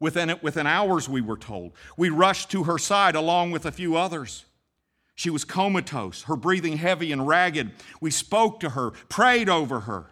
Within, 0.00 0.36
within 0.42 0.66
hours, 0.66 1.08
we 1.08 1.20
were 1.20 1.38
told. 1.38 1.74
We 1.96 2.08
rushed 2.08 2.50
to 2.50 2.64
her 2.64 2.76
side 2.76 3.14
along 3.14 3.52
with 3.52 3.66
a 3.66 3.72
few 3.72 3.96
others. 3.96 4.46
She 5.14 5.30
was 5.30 5.44
comatose, 5.44 6.22
her 6.22 6.36
breathing 6.36 6.76
heavy 6.76 7.12
and 7.12 7.26
ragged. 7.26 7.70
We 8.00 8.10
spoke 8.10 8.60
to 8.60 8.70
her, 8.70 8.90
prayed 9.08 9.48
over 9.48 9.80
her. 9.80 10.06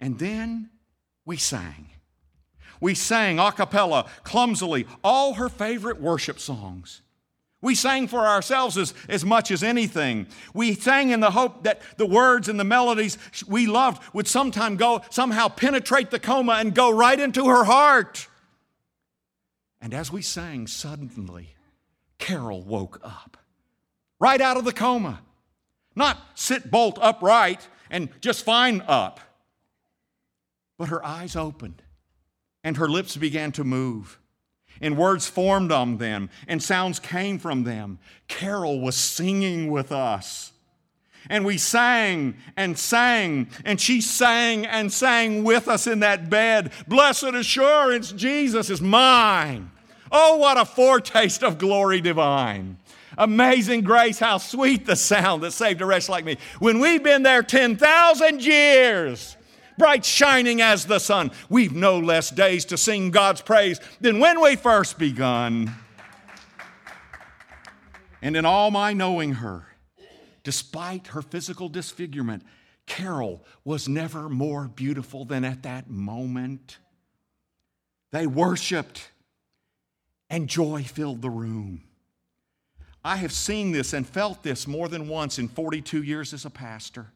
And 0.00 0.18
then 0.18 0.70
we 1.24 1.36
sang. 1.36 1.88
We 2.80 2.94
sang 2.94 3.38
a 3.38 3.52
cappella, 3.52 4.10
clumsily, 4.24 4.86
all 5.04 5.34
her 5.34 5.48
favorite 5.48 6.00
worship 6.00 6.40
songs. 6.40 7.02
We 7.60 7.76
sang 7.76 8.08
for 8.08 8.26
ourselves 8.26 8.76
as, 8.76 8.92
as 9.08 9.24
much 9.24 9.52
as 9.52 9.62
anything. 9.62 10.26
We 10.52 10.74
sang 10.74 11.10
in 11.10 11.20
the 11.20 11.30
hope 11.30 11.62
that 11.62 11.80
the 11.96 12.06
words 12.06 12.48
and 12.48 12.58
the 12.58 12.64
melodies 12.64 13.18
we 13.46 13.68
loved 13.68 14.02
would 14.12 14.26
sometime 14.26 14.76
go, 14.76 15.02
somehow 15.10 15.46
penetrate 15.46 16.10
the 16.10 16.18
coma 16.18 16.54
and 16.54 16.74
go 16.74 16.90
right 16.90 17.20
into 17.20 17.46
her 17.46 17.62
heart. 17.62 18.26
And 19.80 19.94
as 19.94 20.10
we 20.10 20.22
sang, 20.22 20.66
suddenly, 20.66 21.54
Carol 22.18 22.62
woke 22.62 23.00
up 23.04 23.36
right 24.22 24.40
out 24.40 24.56
of 24.56 24.64
the 24.64 24.72
coma. 24.72 25.20
Not 25.96 26.16
sit 26.34 26.70
bolt 26.70 26.98
upright 27.02 27.68
and 27.90 28.08
just 28.20 28.44
fine 28.44 28.82
up, 28.86 29.20
but 30.78 30.88
her 30.88 31.04
eyes 31.04 31.36
opened 31.36 31.82
and 32.64 32.76
her 32.76 32.88
lips 32.88 33.16
began 33.16 33.50
to 33.52 33.64
move 33.64 34.18
and 34.80 34.96
words 34.96 35.28
formed 35.28 35.70
on 35.70 35.98
them, 35.98 36.28
and 36.48 36.62
sounds 36.62 36.98
came 36.98 37.38
from 37.38 37.62
them. 37.64 37.98
Carol 38.26 38.80
was 38.80 38.96
singing 38.96 39.70
with 39.70 39.92
us. 39.92 40.52
And 41.28 41.44
we 41.44 41.56
sang 41.56 42.36
and 42.56 42.76
sang, 42.76 43.48
and 43.64 43.80
she 43.80 44.00
sang 44.00 44.66
and 44.66 44.92
sang 44.92 45.44
with 45.44 45.68
us 45.68 45.86
in 45.86 46.00
that 46.00 46.28
bed. 46.28 46.72
Blessed 46.88 47.34
assurance, 47.34 48.10
Jesus 48.10 48.70
is 48.70 48.80
mine. 48.80 49.70
Oh, 50.10 50.36
what 50.36 50.58
a 50.58 50.64
foretaste 50.64 51.44
of 51.44 51.58
glory 51.58 52.00
divine. 52.00 52.78
Amazing 53.18 53.82
grace, 53.82 54.18
how 54.18 54.38
sweet 54.38 54.86
the 54.86 54.96
sound 54.96 55.42
that 55.42 55.52
saved 55.52 55.80
a 55.80 55.86
wretch 55.86 56.08
like 56.08 56.24
me. 56.24 56.38
When 56.58 56.80
we've 56.80 57.02
been 57.02 57.22
there 57.22 57.42
10,000 57.42 58.44
years, 58.44 59.36
bright 59.78 60.04
shining 60.04 60.60
as 60.60 60.86
the 60.86 60.98
sun. 60.98 61.30
We've 61.48 61.74
no 61.74 61.98
less 61.98 62.30
days 62.30 62.64
to 62.66 62.76
sing 62.76 63.10
God's 63.10 63.42
praise 63.42 63.80
than 64.00 64.20
when 64.20 64.40
we 64.40 64.56
first 64.56 64.98
begun. 64.98 65.74
And 68.20 68.36
in 68.36 68.44
all 68.44 68.70
my 68.70 68.92
knowing 68.92 69.32
her, 69.34 69.66
despite 70.44 71.08
her 71.08 71.22
physical 71.22 71.68
disfigurement, 71.68 72.44
Carol 72.86 73.44
was 73.64 73.88
never 73.88 74.28
more 74.28 74.68
beautiful 74.68 75.24
than 75.24 75.44
at 75.44 75.62
that 75.64 75.90
moment. 75.90 76.78
They 78.10 78.26
worshiped, 78.26 79.10
and 80.28 80.48
joy 80.48 80.84
filled 80.84 81.22
the 81.22 81.30
room. 81.30 81.84
I 83.04 83.16
have 83.16 83.32
seen 83.32 83.72
this 83.72 83.92
and 83.92 84.06
felt 84.06 84.42
this 84.42 84.66
more 84.66 84.88
than 84.88 85.08
once 85.08 85.38
in 85.38 85.48
42 85.48 86.02
years 86.02 86.32
as 86.32 86.44
a 86.44 86.50
pastor. 86.50 87.12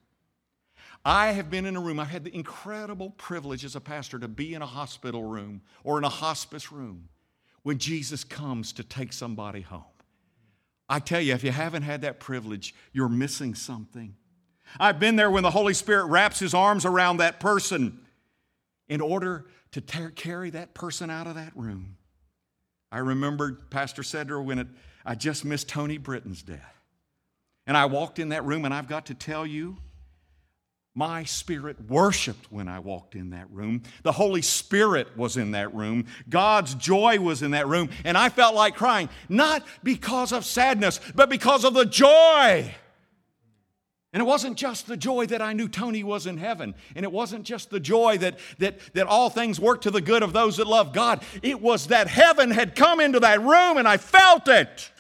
I 1.05 1.29
have 1.29 1.51
been 1.51 1.67
in 1.67 1.77
a 1.77 1.81
room, 1.81 2.01
I've 2.01 2.09
had 2.09 2.25
the 2.25 2.35
incredible 2.35 3.11
privilege 3.11 3.65
as 3.65 3.77
a 3.77 3.81
pastor 3.81 4.19
to 4.19 4.27
be 4.27 4.55
in 4.55 4.63
a 4.63 4.67
hospital 4.67 5.23
room 5.23 5.63
or 5.85 5.99
in 5.99 6.05
a 6.05 6.09
hospice 6.09 6.73
room 6.73 7.09
when 7.63 7.79
Jesus 7.79 8.25
comes 8.25 8.73
to 8.73 8.83
take 8.83 9.13
somebody 9.13 9.61
home. 9.61 9.85
I 10.89 10.99
tell 10.99 11.21
you, 11.21 11.35
if 11.35 11.45
you 11.45 11.53
haven't 11.53 11.83
had 11.83 12.03
that 12.03 12.19
privilege, 12.21 12.75
you're 12.93 13.09
missing 13.09 13.55
something. 13.55 14.17
I've 14.81 14.99
been 14.99 15.17
there 15.17 15.31
when 15.31 15.43
the 15.43 15.51
Holy 15.51 15.75
Spirit 15.75 16.07
wraps 16.07 16.39
his 16.39 16.55
arms 16.55 16.85
around 16.85 17.19
that 17.19 17.41
person 17.41 18.01
in 18.89 19.01
order 19.01 19.47
to 19.73 19.81
carry 19.81 20.51
that 20.51 20.75
person 20.75 21.11
out 21.11 21.27
of 21.27 21.35
that 21.35 21.53
room. 21.57 21.97
I 22.91 22.99
remember 22.99 23.59
Pastor 23.71 24.03
Cedra 24.03 24.43
when 24.43 24.59
it, 24.59 24.69
I 25.07 25.15
just 25.15 25.45
missed 25.45 25.69
Tony 25.69 25.99
Britton's 25.99 26.43
death. 26.43 26.83
And 27.67 27.77
I 27.77 27.87
walked 27.87 28.19
in 28.19 28.31
that 28.31 28.45
room, 28.45 28.65
and 28.65 28.75
I've 28.75 28.89
got 28.89 29.07
to 29.07 29.15
tell 29.15 29.47
you, 29.47 29.77
my 30.97 31.25
spirit 31.25 31.77
worshiped 31.89 32.51
when 32.51 32.69
I 32.69 32.81
walked 32.81 33.15
in 33.15 33.31
that 33.31 33.51
room. 33.51 33.83
The 34.03 34.13
Holy 34.13 34.43
Spirit 34.43 35.17
was 35.17 35.37
in 35.37 35.51
that 35.51 35.75
room. 35.75 36.07
God's 36.29 36.75
joy 36.75 37.21
was 37.21 37.43
in 37.43 37.51
that 37.51 37.69
room. 37.69 37.91
And 38.05 38.17
I 38.17 38.31
felt 38.31 38.55
like 38.55 38.77
crying, 38.77 39.11
not 39.29 39.63
because 39.83 40.33
of 40.33 40.45
sadness, 40.45 40.99
but 41.15 41.29
because 41.29 41.65
of 41.65 41.75
the 41.75 41.85
joy. 41.85 42.75
And 44.15 44.23
it 44.23 44.25
wasn't 44.25 44.57
just 44.57 44.87
the 44.87 44.97
joy 44.97 45.27
that 45.27 45.43
I 45.43 45.53
knew 45.53 45.69
Tony 45.69 46.03
was 46.03 46.27
in 46.27 46.39
heaven. 46.39 46.75
And 46.95 47.05
it 47.05 47.13
wasn't 47.13 47.45
just 47.45 47.69
the 47.69 47.81
joy 47.81 48.17
that, 48.19 48.39
that, 48.59 48.79
that 48.95 49.07
all 49.07 49.29
things 49.29 49.61
work 49.61 49.83
to 49.83 49.91
the 49.91 50.01
good 50.01 50.23
of 50.23 50.33
those 50.33 50.57
that 50.57 50.67
love 50.67 50.95
God. 50.95 51.23
It 51.43 51.61
was 51.61 51.89
that 51.89 52.09
heaven 52.09 52.51
had 52.51 52.75
come 52.75 53.01
into 53.01 53.21
that 53.21 53.43
room 53.43 53.77
and 53.77 53.87
I 53.87 53.99
felt 53.99 54.49
it. 54.49 54.91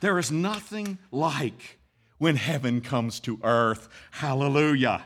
There 0.00 0.18
is 0.18 0.30
nothing 0.32 0.98
like 1.10 1.78
when 2.18 2.36
heaven 2.36 2.80
comes 2.80 3.20
to 3.20 3.38
earth. 3.42 3.88
Hallelujah. 4.10 5.02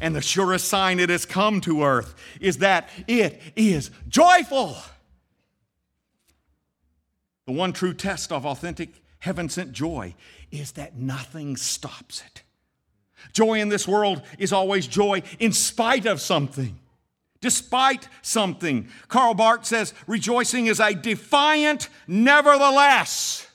And 0.00 0.14
the 0.16 0.20
surest 0.20 0.66
sign 0.66 0.98
it 0.98 1.10
has 1.10 1.24
come 1.24 1.60
to 1.62 1.84
earth 1.84 2.14
is 2.40 2.58
that 2.58 2.88
it 3.06 3.40
is 3.54 3.90
joyful. 4.08 4.76
The 7.46 7.52
one 7.52 7.72
true 7.72 7.94
test 7.94 8.32
of 8.32 8.46
authentic 8.46 8.90
heaven 9.18 9.48
sent 9.48 9.72
joy 9.72 10.14
is 10.50 10.72
that 10.72 10.96
nothing 10.96 11.56
stops 11.56 12.22
it. 12.26 12.42
Joy 13.32 13.60
in 13.60 13.68
this 13.68 13.86
world 13.86 14.22
is 14.38 14.52
always 14.52 14.86
joy 14.86 15.22
in 15.38 15.52
spite 15.52 16.06
of 16.06 16.20
something, 16.20 16.80
despite 17.40 18.08
something. 18.20 18.88
Karl 19.06 19.34
Barth 19.34 19.64
says 19.64 19.94
rejoicing 20.08 20.66
is 20.66 20.80
a 20.80 20.94
defiant 20.94 21.88
nevertheless 22.08 23.46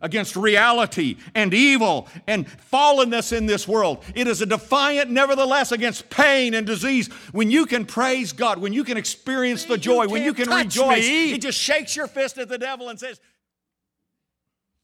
against 0.00 0.36
reality 0.36 1.16
and 1.34 1.52
evil 1.52 2.08
and 2.26 2.46
fallenness 2.72 3.36
in 3.36 3.46
this 3.46 3.68
world. 3.68 4.02
It 4.14 4.26
is 4.26 4.40
a 4.40 4.46
defiant, 4.46 5.10
nevertheless, 5.10 5.72
against 5.72 6.10
pain 6.10 6.54
and 6.54 6.66
disease. 6.66 7.08
When 7.32 7.50
you 7.50 7.66
can 7.66 7.84
praise 7.84 8.32
God, 8.32 8.58
when 8.58 8.72
you 8.72 8.84
can 8.84 8.96
experience 8.96 9.64
the 9.64 9.78
joy, 9.78 10.04
you 10.04 10.10
when 10.10 10.22
you 10.22 10.34
can 10.34 10.48
rejoice, 10.48 11.06
me. 11.06 11.32
it 11.32 11.42
just 11.42 11.58
shakes 11.58 11.96
your 11.96 12.06
fist 12.06 12.38
at 12.38 12.48
the 12.48 12.58
devil 12.58 12.88
and 12.88 12.98
says, 12.98 13.20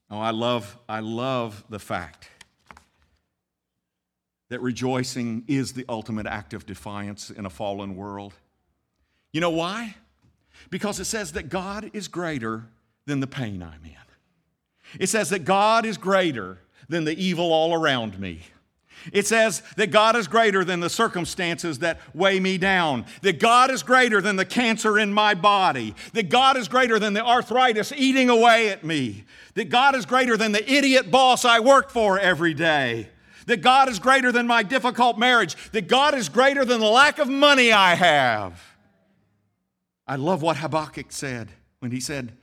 Oh, 0.09 0.19
I 0.19 0.31
love, 0.31 0.77
I 0.87 1.01
love 1.01 1.65
the 1.69 1.79
fact 1.79 2.29
that 4.49 4.61
rejoicing 4.61 5.43
is 5.47 5.73
the 5.73 5.85
ultimate 5.89 6.25
act 6.25 6.53
of 6.53 6.65
defiance 6.65 7.29
in 7.29 7.45
a 7.45 7.49
fallen 7.49 7.95
world. 7.95 8.33
You 9.33 9.41
know 9.41 9.49
why? 9.49 9.95
Because 10.69 10.99
it 10.99 11.05
says 11.05 11.33
that 11.33 11.49
God 11.49 11.91
is 11.93 12.07
greater 12.07 12.65
than 13.05 13.19
the 13.19 13.27
pain 13.27 13.61
I'm 13.61 13.83
in. 13.83 14.06
It 14.99 15.07
says 15.07 15.29
that 15.29 15.45
God 15.45 15.85
is 15.85 15.97
greater 15.97 16.59
than 16.89 17.03
the 17.03 17.21
evil 17.21 17.51
all 17.51 17.73
around 17.73 18.19
me. 18.19 18.41
It 19.13 19.27
says 19.27 19.61
that 19.77 19.91
God 19.91 20.15
is 20.15 20.27
greater 20.27 20.63
than 20.65 20.79
the 20.79 20.89
circumstances 20.89 21.79
that 21.79 21.99
weigh 22.13 22.39
me 22.39 22.57
down, 22.57 23.05
that 23.21 23.39
God 23.39 23.71
is 23.71 23.83
greater 23.83 24.21
than 24.21 24.35
the 24.35 24.45
cancer 24.45 24.99
in 24.99 25.13
my 25.13 25.33
body, 25.33 25.95
that 26.13 26.29
God 26.29 26.57
is 26.57 26.67
greater 26.67 26.99
than 26.99 27.13
the 27.13 27.25
arthritis 27.25 27.93
eating 27.95 28.29
away 28.29 28.69
at 28.69 28.83
me, 28.83 29.23
that 29.53 29.69
God 29.69 29.95
is 29.95 30.05
greater 30.05 30.35
than 30.35 30.51
the 30.51 30.71
idiot 30.71 31.09
boss 31.09 31.45
I 31.45 31.59
work 31.59 31.89
for 31.89 32.19
every 32.19 32.53
day, 32.53 33.09
that 33.45 33.61
God 33.61 33.87
is 33.87 33.99
greater 33.99 34.31
than 34.31 34.45
my 34.47 34.63
difficult 34.63 35.17
marriage, 35.17 35.55
that 35.71 35.87
God 35.87 36.13
is 36.13 36.27
greater 36.27 36.65
than 36.65 36.79
the 36.79 36.87
lack 36.87 37.19
of 37.19 37.29
money 37.29 37.71
I 37.71 37.95
have. 37.95 38.61
I 40.05 40.15
love 40.15 40.41
what 40.41 40.57
Habakkuk 40.57 41.11
said 41.11 41.49
when 41.79 41.91
he 41.91 41.99
said, 41.99 42.33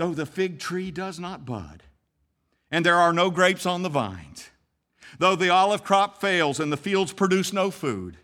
Though 0.00 0.14
the 0.14 0.24
fig 0.24 0.58
tree 0.58 0.90
does 0.90 1.20
not 1.20 1.44
bud, 1.44 1.82
and 2.70 2.86
there 2.86 2.96
are 2.96 3.12
no 3.12 3.30
grapes 3.30 3.66
on 3.66 3.82
the 3.82 3.90
vines, 3.90 4.48
though 5.18 5.36
the 5.36 5.50
olive 5.50 5.84
crop 5.84 6.22
fails 6.22 6.58
and 6.58 6.72
the 6.72 6.78
fields 6.78 7.12
produce 7.12 7.52
no 7.52 7.70
food, 7.70 8.16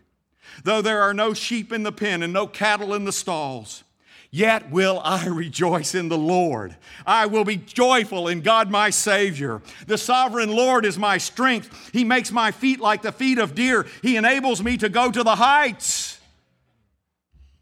though 0.63 0.81
there 0.81 1.03
are 1.03 1.13
no 1.13 1.35
sheep 1.35 1.71
in 1.71 1.83
the 1.83 1.91
pen 1.91 2.23
and 2.23 2.33
no 2.33 2.47
cattle 2.47 2.95
in 2.95 3.05
the 3.05 3.11
stalls, 3.11 3.83
yet 4.31 4.71
will 4.71 4.99
I 5.03 5.27
rejoice 5.27 5.93
in 5.93 6.09
the 6.09 6.17
Lord. 6.17 6.75
I 7.05 7.27
will 7.27 7.45
be 7.45 7.57
joyful 7.57 8.27
in 8.27 8.41
God 8.41 8.71
my 8.71 8.89
Savior. 8.89 9.61
The 9.85 9.99
sovereign 9.99 10.55
Lord 10.55 10.83
is 10.83 10.97
my 10.97 11.19
strength. 11.19 11.91
He 11.93 12.03
makes 12.03 12.31
my 12.31 12.49
feet 12.49 12.79
like 12.79 13.03
the 13.03 13.11
feet 13.11 13.37
of 13.37 13.53
deer, 13.53 13.85
He 14.01 14.17
enables 14.17 14.63
me 14.63 14.77
to 14.77 14.89
go 14.89 15.11
to 15.11 15.21
the 15.21 15.35
heights. 15.35 16.16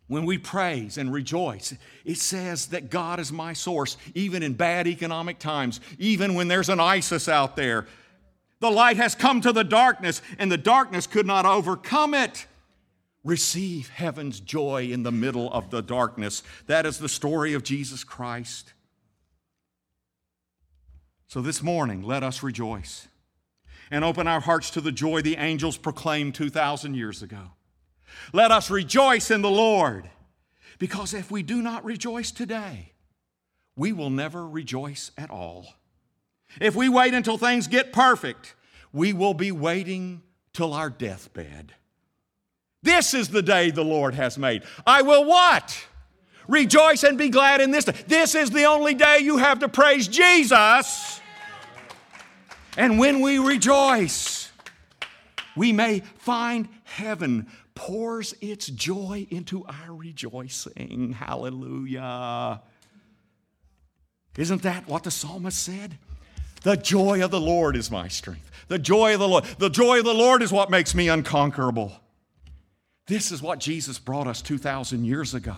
When 0.07 0.25
we 0.25 0.37
praise 0.37 0.97
and 0.97 1.11
rejoice, 1.11 1.73
it 2.03 2.17
says 2.17 2.67
that 2.67 2.91
God 2.91 3.19
is 3.19 3.31
my 3.31 3.53
source, 3.53 3.97
even 4.13 4.43
in 4.43 4.53
bad 4.53 4.85
economic 4.85 5.39
times, 5.39 5.79
even 5.97 6.35
when 6.35 6.47
there's 6.47 6.69
an 6.69 6.79
ISIS 6.79 7.27
out 7.27 7.55
there. 7.55 7.87
The 8.59 8.69
light 8.69 8.97
has 8.97 9.15
come 9.15 9.41
to 9.41 9.51
the 9.51 9.63
darkness, 9.63 10.21
and 10.37 10.51
the 10.51 10.57
darkness 10.57 11.07
could 11.07 11.25
not 11.25 11.45
overcome 11.45 12.13
it. 12.13 12.45
Receive 13.23 13.89
heaven's 13.89 14.39
joy 14.39 14.89
in 14.91 15.01
the 15.01 15.11
middle 15.11 15.51
of 15.51 15.71
the 15.71 15.81
darkness. 15.81 16.43
That 16.67 16.85
is 16.85 16.99
the 16.99 17.09
story 17.09 17.55
of 17.55 17.63
Jesus 17.63 18.03
Christ. 18.03 18.73
So 21.27 21.41
this 21.41 21.63
morning, 21.63 22.03
let 22.03 22.21
us 22.21 22.43
rejoice 22.43 23.07
and 23.89 24.05
open 24.05 24.27
our 24.27 24.39
hearts 24.39 24.69
to 24.71 24.81
the 24.81 24.91
joy 24.91 25.23
the 25.23 25.37
angels 25.37 25.77
proclaimed 25.77 26.35
2,000 26.35 26.93
years 26.93 27.23
ago. 27.23 27.54
Let 28.33 28.51
us 28.51 28.69
rejoice 28.69 29.31
in 29.31 29.41
the 29.41 29.49
Lord, 29.49 30.09
because 30.79 31.13
if 31.13 31.31
we 31.31 31.43
do 31.43 31.61
not 31.61 31.85
rejoice 31.85 32.31
today, 32.31 32.93
we 33.75 33.91
will 33.91 34.09
never 34.09 34.47
rejoice 34.47 35.11
at 35.17 35.29
all. 35.29 35.67
If 36.61 36.75
we 36.75 36.87
wait 36.89 37.13
until 37.13 37.37
things 37.37 37.67
get 37.67 37.91
perfect, 37.91 38.55
we 38.93 39.11
will 39.11 39.33
be 39.33 39.51
waiting 39.51 40.21
till 40.53 40.73
our 40.73 40.89
deathbed. 40.89 41.73
This 42.81 43.13
is 43.13 43.29
the 43.29 43.41
day 43.41 43.71
the 43.71 43.83
Lord 43.83 44.15
has 44.15 44.37
made. 44.37 44.63
I 44.85 45.01
will 45.01 45.25
what? 45.25 45.85
Rejoice 46.47 47.03
and 47.03 47.17
be 47.17 47.29
glad 47.29 47.59
in 47.59 47.71
this 47.71 47.85
day. 47.85 47.95
This 48.07 48.35
is 48.35 48.51
the 48.51 48.65
only 48.65 48.93
day 48.93 49.19
you 49.19 49.37
have 49.37 49.59
to 49.59 49.67
praise 49.67 50.07
Jesus. 50.07 51.19
And 52.77 52.99
when 52.99 53.21
we 53.21 53.39
rejoice, 53.39 54.51
we 55.55 55.73
may 55.73 56.01
find 56.17 56.69
heaven 56.83 57.47
pours 57.75 58.33
its 58.41 58.67
joy 58.67 59.27
into 59.29 59.65
our 59.65 59.93
rejoicing. 59.93 61.15
Hallelujah. 61.17 62.61
Isn't 64.37 64.63
that 64.63 64.87
what 64.87 65.03
the 65.03 65.11
psalmist 65.11 65.61
said? 65.61 65.97
The 66.63 66.75
joy 66.75 67.23
of 67.23 67.31
the 67.31 67.39
Lord 67.39 67.75
is 67.75 67.91
my 67.91 68.07
strength. 68.07 68.49
The 68.69 68.79
joy 68.79 69.13
of 69.13 69.19
the 69.19 69.27
Lord. 69.27 69.43
The 69.59 69.69
joy 69.69 69.99
of 69.99 70.05
the 70.05 70.13
Lord 70.13 70.41
is 70.41 70.51
what 70.51 70.71
makes 70.71 70.95
me 70.95 71.09
unconquerable. 71.09 71.93
This 73.07 73.31
is 73.31 73.41
what 73.41 73.59
Jesus 73.59 73.99
brought 73.99 74.25
us 74.25 74.41
2,000 74.41 75.05
years 75.05 75.35
ago. 75.35 75.55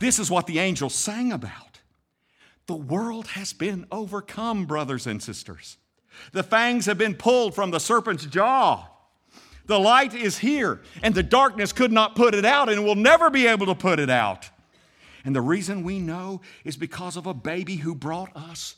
This 0.00 0.18
is 0.18 0.30
what 0.30 0.46
the 0.46 0.58
angels 0.58 0.94
sang 0.94 1.30
about. 1.30 1.80
The 2.66 2.74
world 2.74 3.28
has 3.28 3.52
been 3.52 3.86
overcome, 3.92 4.66
brothers 4.66 5.06
and 5.06 5.22
sisters. 5.22 5.76
The 6.32 6.42
fangs 6.42 6.86
have 6.86 6.98
been 6.98 7.14
pulled 7.14 7.54
from 7.54 7.70
the 7.70 7.78
serpent's 7.78 8.26
jaw. 8.26 8.88
The 9.68 9.78
light 9.78 10.14
is 10.14 10.38
here, 10.38 10.80
and 11.02 11.14
the 11.14 11.22
darkness 11.22 11.72
could 11.72 11.92
not 11.92 12.16
put 12.16 12.34
it 12.34 12.46
out 12.46 12.70
and 12.70 12.84
will 12.84 12.94
never 12.94 13.30
be 13.30 13.46
able 13.46 13.66
to 13.66 13.74
put 13.74 14.00
it 14.00 14.10
out. 14.10 14.48
And 15.24 15.36
the 15.36 15.42
reason 15.42 15.84
we 15.84 15.98
know 15.98 16.40
is 16.64 16.76
because 16.76 17.16
of 17.16 17.26
a 17.26 17.34
baby 17.34 17.76
who 17.76 17.94
brought 17.94 18.34
us 18.34 18.76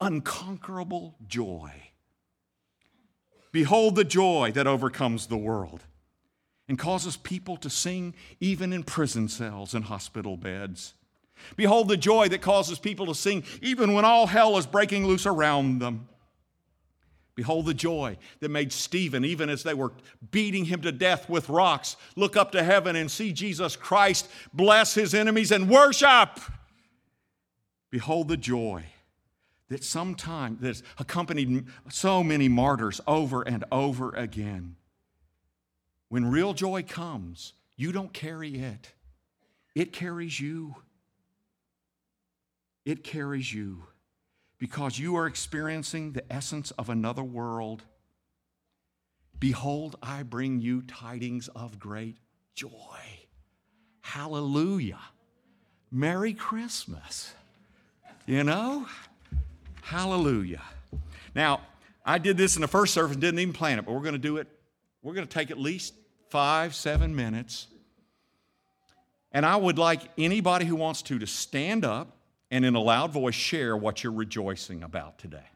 unconquerable 0.00 1.14
joy. 1.26 1.70
Behold 3.52 3.94
the 3.94 4.04
joy 4.04 4.50
that 4.54 4.66
overcomes 4.66 5.28
the 5.28 5.36
world 5.36 5.84
and 6.66 6.80
causes 6.80 7.16
people 7.16 7.56
to 7.58 7.70
sing 7.70 8.12
even 8.40 8.72
in 8.72 8.82
prison 8.82 9.28
cells 9.28 9.72
and 9.72 9.84
hospital 9.84 10.36
beds. 10.36 10.94
Behold 11.54 11.86
the 11.86 11.96
joy 11.96 12.28
that 12.28 12.42
causes 12.42 12.80
people 12.80 13.06
to 13.06 13.14
sing 13.14 13.44
even 13.62 13.92
when 13.92 14.04
all 14.04 14.26
hell 14.26 14.58
is 14.58 14.66
breaking 14.66 15.06
loose 15.06 15.26
around 15.26 15.78
them. 15.78 16.08
Behold 17.34 17.66
the 17.66 17.74
joy 17.74 18.16
that 18.40 18.50
made 18.50 18.72
Stephen, 18.72 19.24
even 19.24 19.48
as 19.48 19.64
they 19.64 19.74
were 19.74 19.92
beating 20.30 20.66
him 20.66 20.80
to 20.82 20.92
death 20.92 21.28
with 21.28 21.48
rocks, 21.48 21.96
look 22.14 22.36
up 22.36 22.52
to 22.52 22.62
heaven 22.62 22.94
and 22.94 23.10
see 23.10 23.32
Jesus 23.32 23.74
Christ 23.74 24.28
bless 24.52 24.94
his 24.94 25.14
enemies 25.14 25.50
and 25.50 25.68
worship. 25.68 26.38
Behold 27.90 28.28
the 28.28 28.36
joy 28.36 28.84
that 29.68 29.82
sometime 29.82 30.58
that's 30.60 30.82
accompanied 30.98 31.66
so 31.88 32.22
many 32.22 32.48
martyrs 32.48 33.00
over 33.06 33.42
and 33.42 33.64
over 33.72 34.10
again. 34.10 34.76
When 36.08 36.30
real 36.30 36.54
joy 36.54 36.84
comes, 36.84 37.54
you 37.76 37.90
don't 37.90 38.12
carry 38.12 38.56
it, 38.56 38.92
it 39.74 39.92
carries 39.92 40.38
you. 40.38 40.76
It 42.84 43.02
carries 43.02 43.50
you 43.50 43.84
because 44.58 44.98
you 44.98 45.16
are 45.16 45.26
experiencing 45.26 46.12
the 46.12 46.32
essence 46.32 46.70
of 46.72 46.88
another 46.88 47.22
world. 47.22 47.82
Behold, 49.38 49.96
I 50.02 50.22
bring 50.22 50.60
you 50.60 50.82
tidings 50.82 51.48
of 51.48 51.78
great 51.78 52.16
joy. 52.54 52.70
Hallelujah. 54.00 55.00
Merry 55.90 56.32
Christmas. 56.32 57.32
You 58.26 58.44
know? 58.44 58.86
Hallelujah. 59.82 60.62
Now, 61.34 61.60
I 62.06 62.18
did 62.18 62.36
this 62.36 62.56
in 62.56 62.62
the 62.62 62.68
first 62.68 62.94
service, 62.94 63.16
didn't 63.16 63.40
even 63.40 63.52
plan 63.52 63.78
it, 63.78 63.84
but 63.84 63.92
we're 63.92 64.00
going 64.00 64.12
to 64.14 64.18
do 64.18 64.36
it. 64.36 64.46
We're 65.02 65.14
going 65.14 65.26
to 65.26 65.32
take 65.32 65.50
at 65.50 65.58
least 65.58 65.94
five, 66.30 66.74
seven 66.74 67.14
minutes. 67.14 67.66
And 69.32 69.44
I 69.44 69.56
would 69.56 69.78
like 69.78 70.02
anybody 70.16 70.64
who 70.64 70.76
wants 70.76 71.02
to 71.02 71.18
to 71.18 71.26
stand 71.26 71.84
up 71.84 72.16
and 72.54 72.64
in 72.64 72.76
a 72.76 72.80
loud 72.80 73.10
voice 73.10 73.34
share 73.34 73.76
what 73.76 74.04
you're 74.04 74.12
rejoicing 74.12 74.84
about 74.84 75.18
today. 75.18 75.48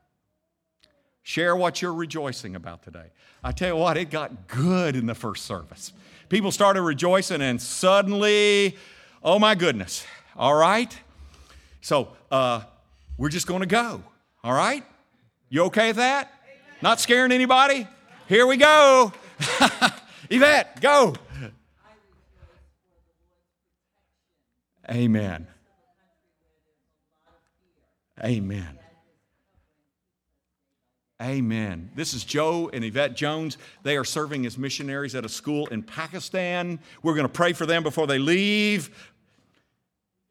Share 1.22 1.54
what 1.54 1.80
you're 1.80 1.94
rejoicing 1.94 2.56
about 2.56 2.82
today. 2.82 3.12
I 3.44 3.52
tell 3.52 3.68
you 3.68 3.76
what, 3.76 3.96
it 3.96 4.10
got 4.10 4.48
good 4.48 4.96
in 4.96 5.06
the 5.06 5.14
first 5.14 5.46
service. 5.46 5.92
People 6.28 6.50
started 6.50 6.82
rejoicing, 6.82 7.40
and 7.40 7.62
suddenly, 7.62 8.76
oh 9.22 9.38
my 9.38 9.54
goodness, 9.54 10.04
all 10.36 10.56
right? 10.56 10.92
So, 11.82 12.08
uh, 12.32 12.62
we're 13.16 13.28
just 13.28 13.46
to 13.46 13.66
go, 13.66 14.02
all 14.42 14.52
right? 14.52 14.82
You 15.50 15.66
okay 15.66 15.90
with 15.90 15.98
that? 15.98 16.32
Not 16.82 16.98
scaring 16.98 17.30
anybody? 17.30 17.86
Here 18.28 18.44
we 18.44 18.56
go. 18.56 19.12
Yvette, 20.30 20.80
go. 20.80 21.14
Amen. 24.90 25.46
Amen. 28.22 28.78
Amen. 31.20 31.90
This 31.94 32.14
is 32.14 32.22
Joe 32.24 32.70
and 32.72 32.84
Yvette 32.84 33.16
Jones. 33.16 33.58
They 33.82 33.96
are 33.96 34.04
serving 34.04 34.46
as 34.46 34.56
missionaries 34.56 35.14
at 35.14 35.24
a 35.24 35.28
school 35.28 35.66
in 35.68 35.82
Pakistan. 35.82 36.78
We're 37.02 37.14
going 37.14 37.26
to 37.26 37.32
pray 37.32 37.52
for 37.52 37.66
them 37.66 37.82
before 37.82 38.06
they 38.06 38.18
leave. 38.18 39.12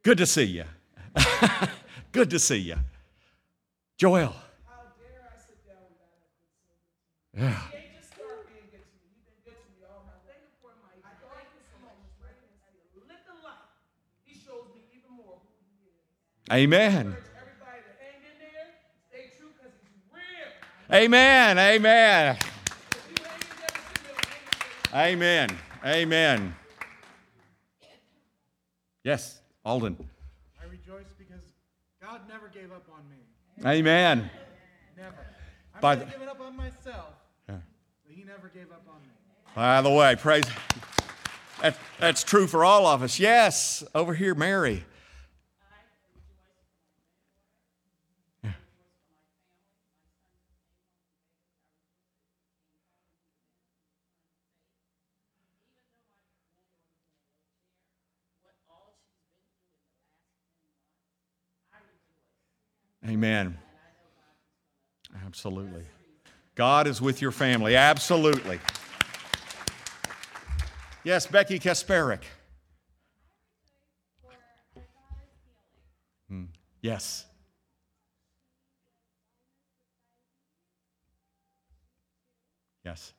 Good 0.04 0.18
to 0.20 0.26
see 0.26 0.44
you. 0.44 0.64
Good 2.14 2.30
to 2.30 2.40
see 2.40 2.58
you. 2.58 2.78
Joel. 3.98 4.28
How 4.66 4.84
dare 4.98 5.28
I 5.28 5.38
sit 5.38 5.58
down 5.68 5.84
without 5.90 6.14
a 6.14 7.42
good 7.42 7.44
sleeve? 7.44 7.52
Yeah. 7.52 7.78
Amen. 16.50 17.18
Amen. 20.92 21.58
Amen. 21.60 22.38
Amen. 24.94 25.50
Amen. 25.86 26.56
Yes, 29.04 29.42
Alden. 29.66 29.98
I 30.62 30.66
rejoice 30.70 31.06
because 31.18 31.42
God 32.02 32.22
never 32.30 32.48
gave 32.48 32.72
up 32.72 32.86
on 32.94 33.04
me. 33.10 33.70
Amen. 33.70 34.30
Never. 34.96 35.16
I'm 35.76 35.82
By 35.82 35.96
the- 35.96 36.06
giving 36.06 36.28
up 36.28 36.40
on 36.40 36.56
myself. 36.56 37.14
Yeah. 37.50 37.56
He 38.08 38.24
never 38.24 38.48
gave 38.50 38.72
up 38.72 38.84
on 38.90 39.02
me. 39.02 39.10
By 39.56 39.82
the 39.82 39.90
way, 39.92 40.16
praise. 40.16 40.46
That, 41.62 41.78
that's 42.00 42.24
true 42.24 42.48
for 42.48 42.64
all 42.64 42.86
of 42.86 43.02
us. 43.02 43.20
Yes, 43.20 43.84
over 43.96 44.14
here, 44.14 44.36
Mary. 44.36 44.86
Amen. 63.08 63.58
Absolutely. 65.26 65.86
God 66.56 66.88
is 66.88 67.02
with 67.02 67.22
your 67.22 67.32
family. 67.32 67.76
Absolutely. 67.76 68.60
Yes, 71.04 71.26
Becky 71.26 71.60
Kasparik. 71.60 72.24
Hmm. 76.28 76.46
Yes. 76.82 77.26
Yes. 82.84 83.14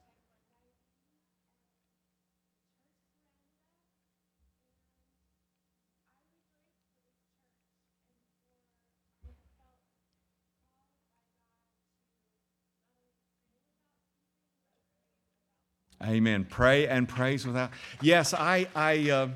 Amen. 16.03 16.47
Pray 16.49 16.87
and 16.87 17.09
praise 17.09 17.45
without. 17.47 17.71
Yes, 18.01 18.33
I, 18.33 18.69
I, 18.75 19.11
uh, 19.11 19.29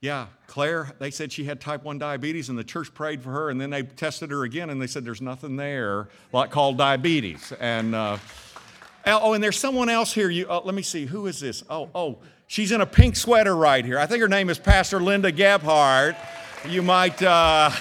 yeah, 0.00 0.26
Claire, 0.46 0.92
they 0.98 1.10
said 1.10 1.32
she 1.32 1.44
had 1.44 1.62
type 1.62 1.82
1 1.82 1.98
diabetes, 1.98 2.50
and 2.50 2.58
the 2.58 2.64
church 2.64 2.92
prayed 2.92 3.22
for 3.22 3.30
her, 3.30 3.48
and 3.48 3.58
then 3.58 3.70
they 3.70 3.82
tested 3.82 4.30
her 4.30 4.44
again, 4.44 4.68
and 4.68 4.80
they 4.80 4.86
said 4.86 5.04
there's 5.04 5.22
nothing 5.22 5.56
there 5.56 6.08
like 6.30 6.50
called 6.50 6.76
diabetes. 6.76 7.54
And, 7.58 7.94
uh, 7.94 8.18
oh, 9.06 9.32
and 9.32 9.42
there's 9.42 9.58
someone 9.58 9.88
else 9.88 10.12
here. 10.12 10.28
You, 10.28 10.46
uh, 10.48 10.60
let 10.62 10.74
me 10.74 10.82
see, 10.82 11.06
who 11.06 11.26
is 11.26 11.40
this? 11.40 11.64
Oh, 11.70 11.88
oh, 11.94 12.18
she's 12.48 12.70
in 12.70 12.82
a 12.82 12.86
pink 12.86 13.16
sweater 13.16 13.56
right 13.56 13.82
here. 13.82 13.98
I 13.98 14.04
think 14.04 14.20
her 14.20 14.28
name 14.28 14.50
is 14.50 14.58
Pastor 14.58 15.00
Linda 15.00 15.32
Gebhardt. 15.32 16.16
You 16.68 16.82
might. 16.82 17.22
Uh, 17.22 17.70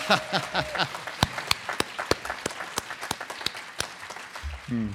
hmm. 4.68 4.88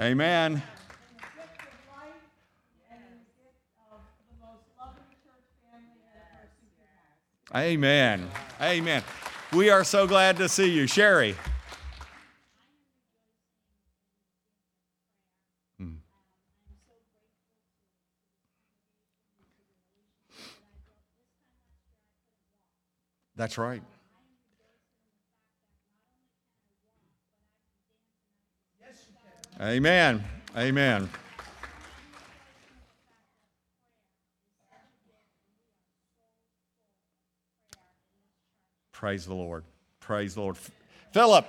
Amen. 0.00 0.62
Amen. 7.52 8.30
Amen. 8.60 9.02
We 9.52 9.70
are 9.70 9.82
so 9.82 10.06
glad 10.06 10.36
to 10.36 10.48
see 10.48 10.70
you. 10.70 10.86
Sherry. 10.86 11.34
Hmm. 15.80 15.94
That's 23.34 23.58
right. 23.58 23.82
Amen. 29.60 30.22
Amen. 30.56 31.08
Praise 38.92 39.26
the 39.26 39.34
Lord. 39.34 39.64
Praise 40.00 40.34
the 40.34 40.42
Lord. 40.42 40.56
Philip. 41.12 41.46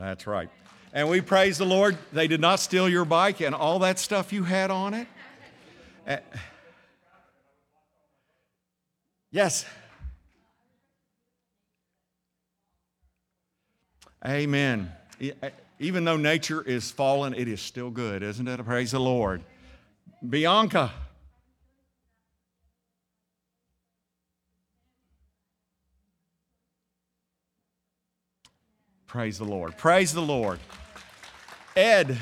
That's 0.00 0.26
right. 0.26 0.48
And 0.94 1.10
we 1.10 1.20
praise 1.20 1.58
the 1.58 1.66
Lord, 1.66 1.98
they 2.10 2.26
did 2.26 2.40
not 2.40 2.58
steal 2.58 2.88
your 2.88 3.04
bike 3.04 3.40
and 3.42 3.54
all 3.54 3.80
that 3.80 3.98
stuff 3.98 4.32
you 4.32 4.44
had 4.44 4.70
on 4.70 4.94
it. 4.94 5.06
Uh, 6.08 6.16
yes. 9.30 9.66
Amen. 14.26 14.90
Uh, 15.20 15.50
even 15.78 16.04
though 16.04 16.16
nature 16.16 16.62
is 16.62 16.90
fallen, 16.90 17.34
it 17.34 17.46
is 17.46 17.60
still 17.60 17.90
good, 17.90 18.22
isn't 18.22 18.48
it? 18.48 18.64
Praise 18.64 18.92
the 18.92 19.00
Lord. 19.00 19.42
Bianca. 20.26 20.92
Praise 29.10 29.38
the 29.38 29.44
Lord. 29.44 29.76
Praise 29.76 30.14
the 30.14 30.22
Lord. 30.22 30.60
Ed. 31.74 32.16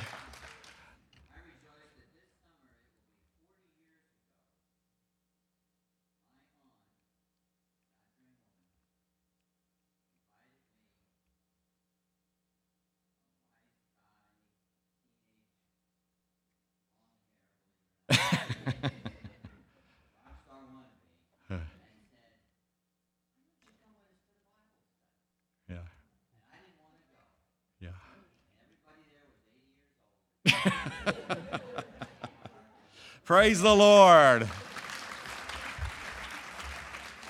Praise 33.28 33.60
the 33.60 33.76
Lord. 33.76 34.48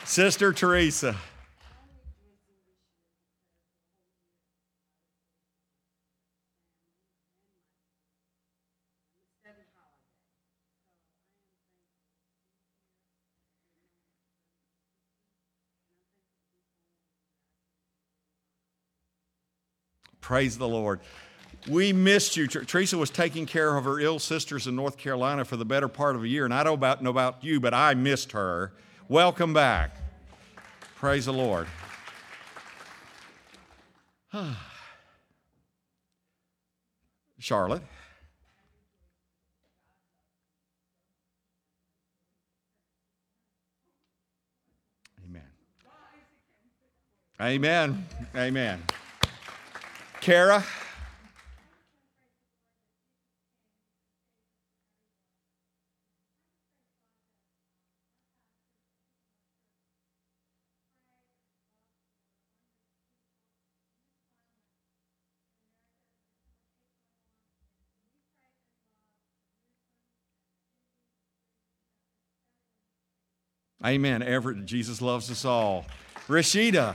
Sister 0.04 0.52
Teresa. 0.52 1.16
Praise 20.20 20.56
the 20.58 20.68
Lord. 20.68 21.00
We 21.66 21.92
missed 21.92 22.36
you. 22.36 22.46
Teresa 22.46 22.96
was 22.96 23.10
taking 23.10 23.44
care 23.44 23.76
of 23.76 23.84
her 23.84 23.98
ill 24.00 24.18
sisters 24.18 24.66
in 24.66 24.76
North 24.76 24.96
Carolina 24.96 25.44
for 25.44 25.56
the 25.56 25.64
better 25.64 25.88
part 25.88 26.16
of 26.16 26.22
a 26.22 26.28
year, 26.28 26.44
and 26.44 26.54
I 26.54 26.62
don't 26.62 26.74
about, 26.74 27.02
know 27.02 27.10
about 27.10 27.42
you, 27.42 27.60
but 27.60 27.74
I 27.74 27.94
missed 27.94 28.32
her. 28.32 28.72
Welcome 29.08 29.52
back. 29.52 29.96
Praise 30.96 31.26
the 31.26 31.32
Lord. 31.32 31.66
Charlotte. 37.38 37.82
Amen. 45.24 45.42
Amen. 47.40 48.06
Amen. 48.34 48.82
Kara. 50.20 50.64
Amen. 73.88 74.22
Everett, 74.22 74.66
Jesus 74.66 75.00
loves 75.00 75.30
us 75.30 75.46
all. 75.46 75.86
Rashida. 76.28 76.94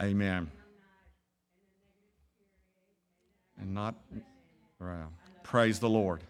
Amen. 0.00 0.50
And 3.60 3.74
not, 3.74 3.94
praise 5.42 5.80
the 5.80 5.88
Lord. 5.90 6.22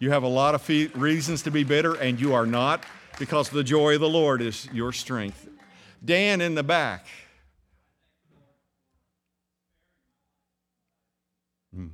You 0.00 0.10
have 0.10 0.24
a 0.24 0.28
lot 0.28 0.56
of 0.56 0.62
fe- 0.62 0.88
reasons 0.96 1.42
to 1.42 1.52
be 1.52 1.62
bitter, 1.62 1.94
and 1.94 2.20
you 2.20 2.34
are 2.34 2.44
not, 2.44 2.82
because 3.20 3.50
the 3.50 3.62
joy 3.62 3.94
of 3.94 4.00
the 4.00 4.08
Lord 4.08 4.42
is 4.42 4.68
your 4.72 4.92
strength. 4.92 5.48
Dan 6.04 6.40
in 6.40 6.56
the 6.56 6.64
back. 6.64 7.06
Hmm. 11.74 11.86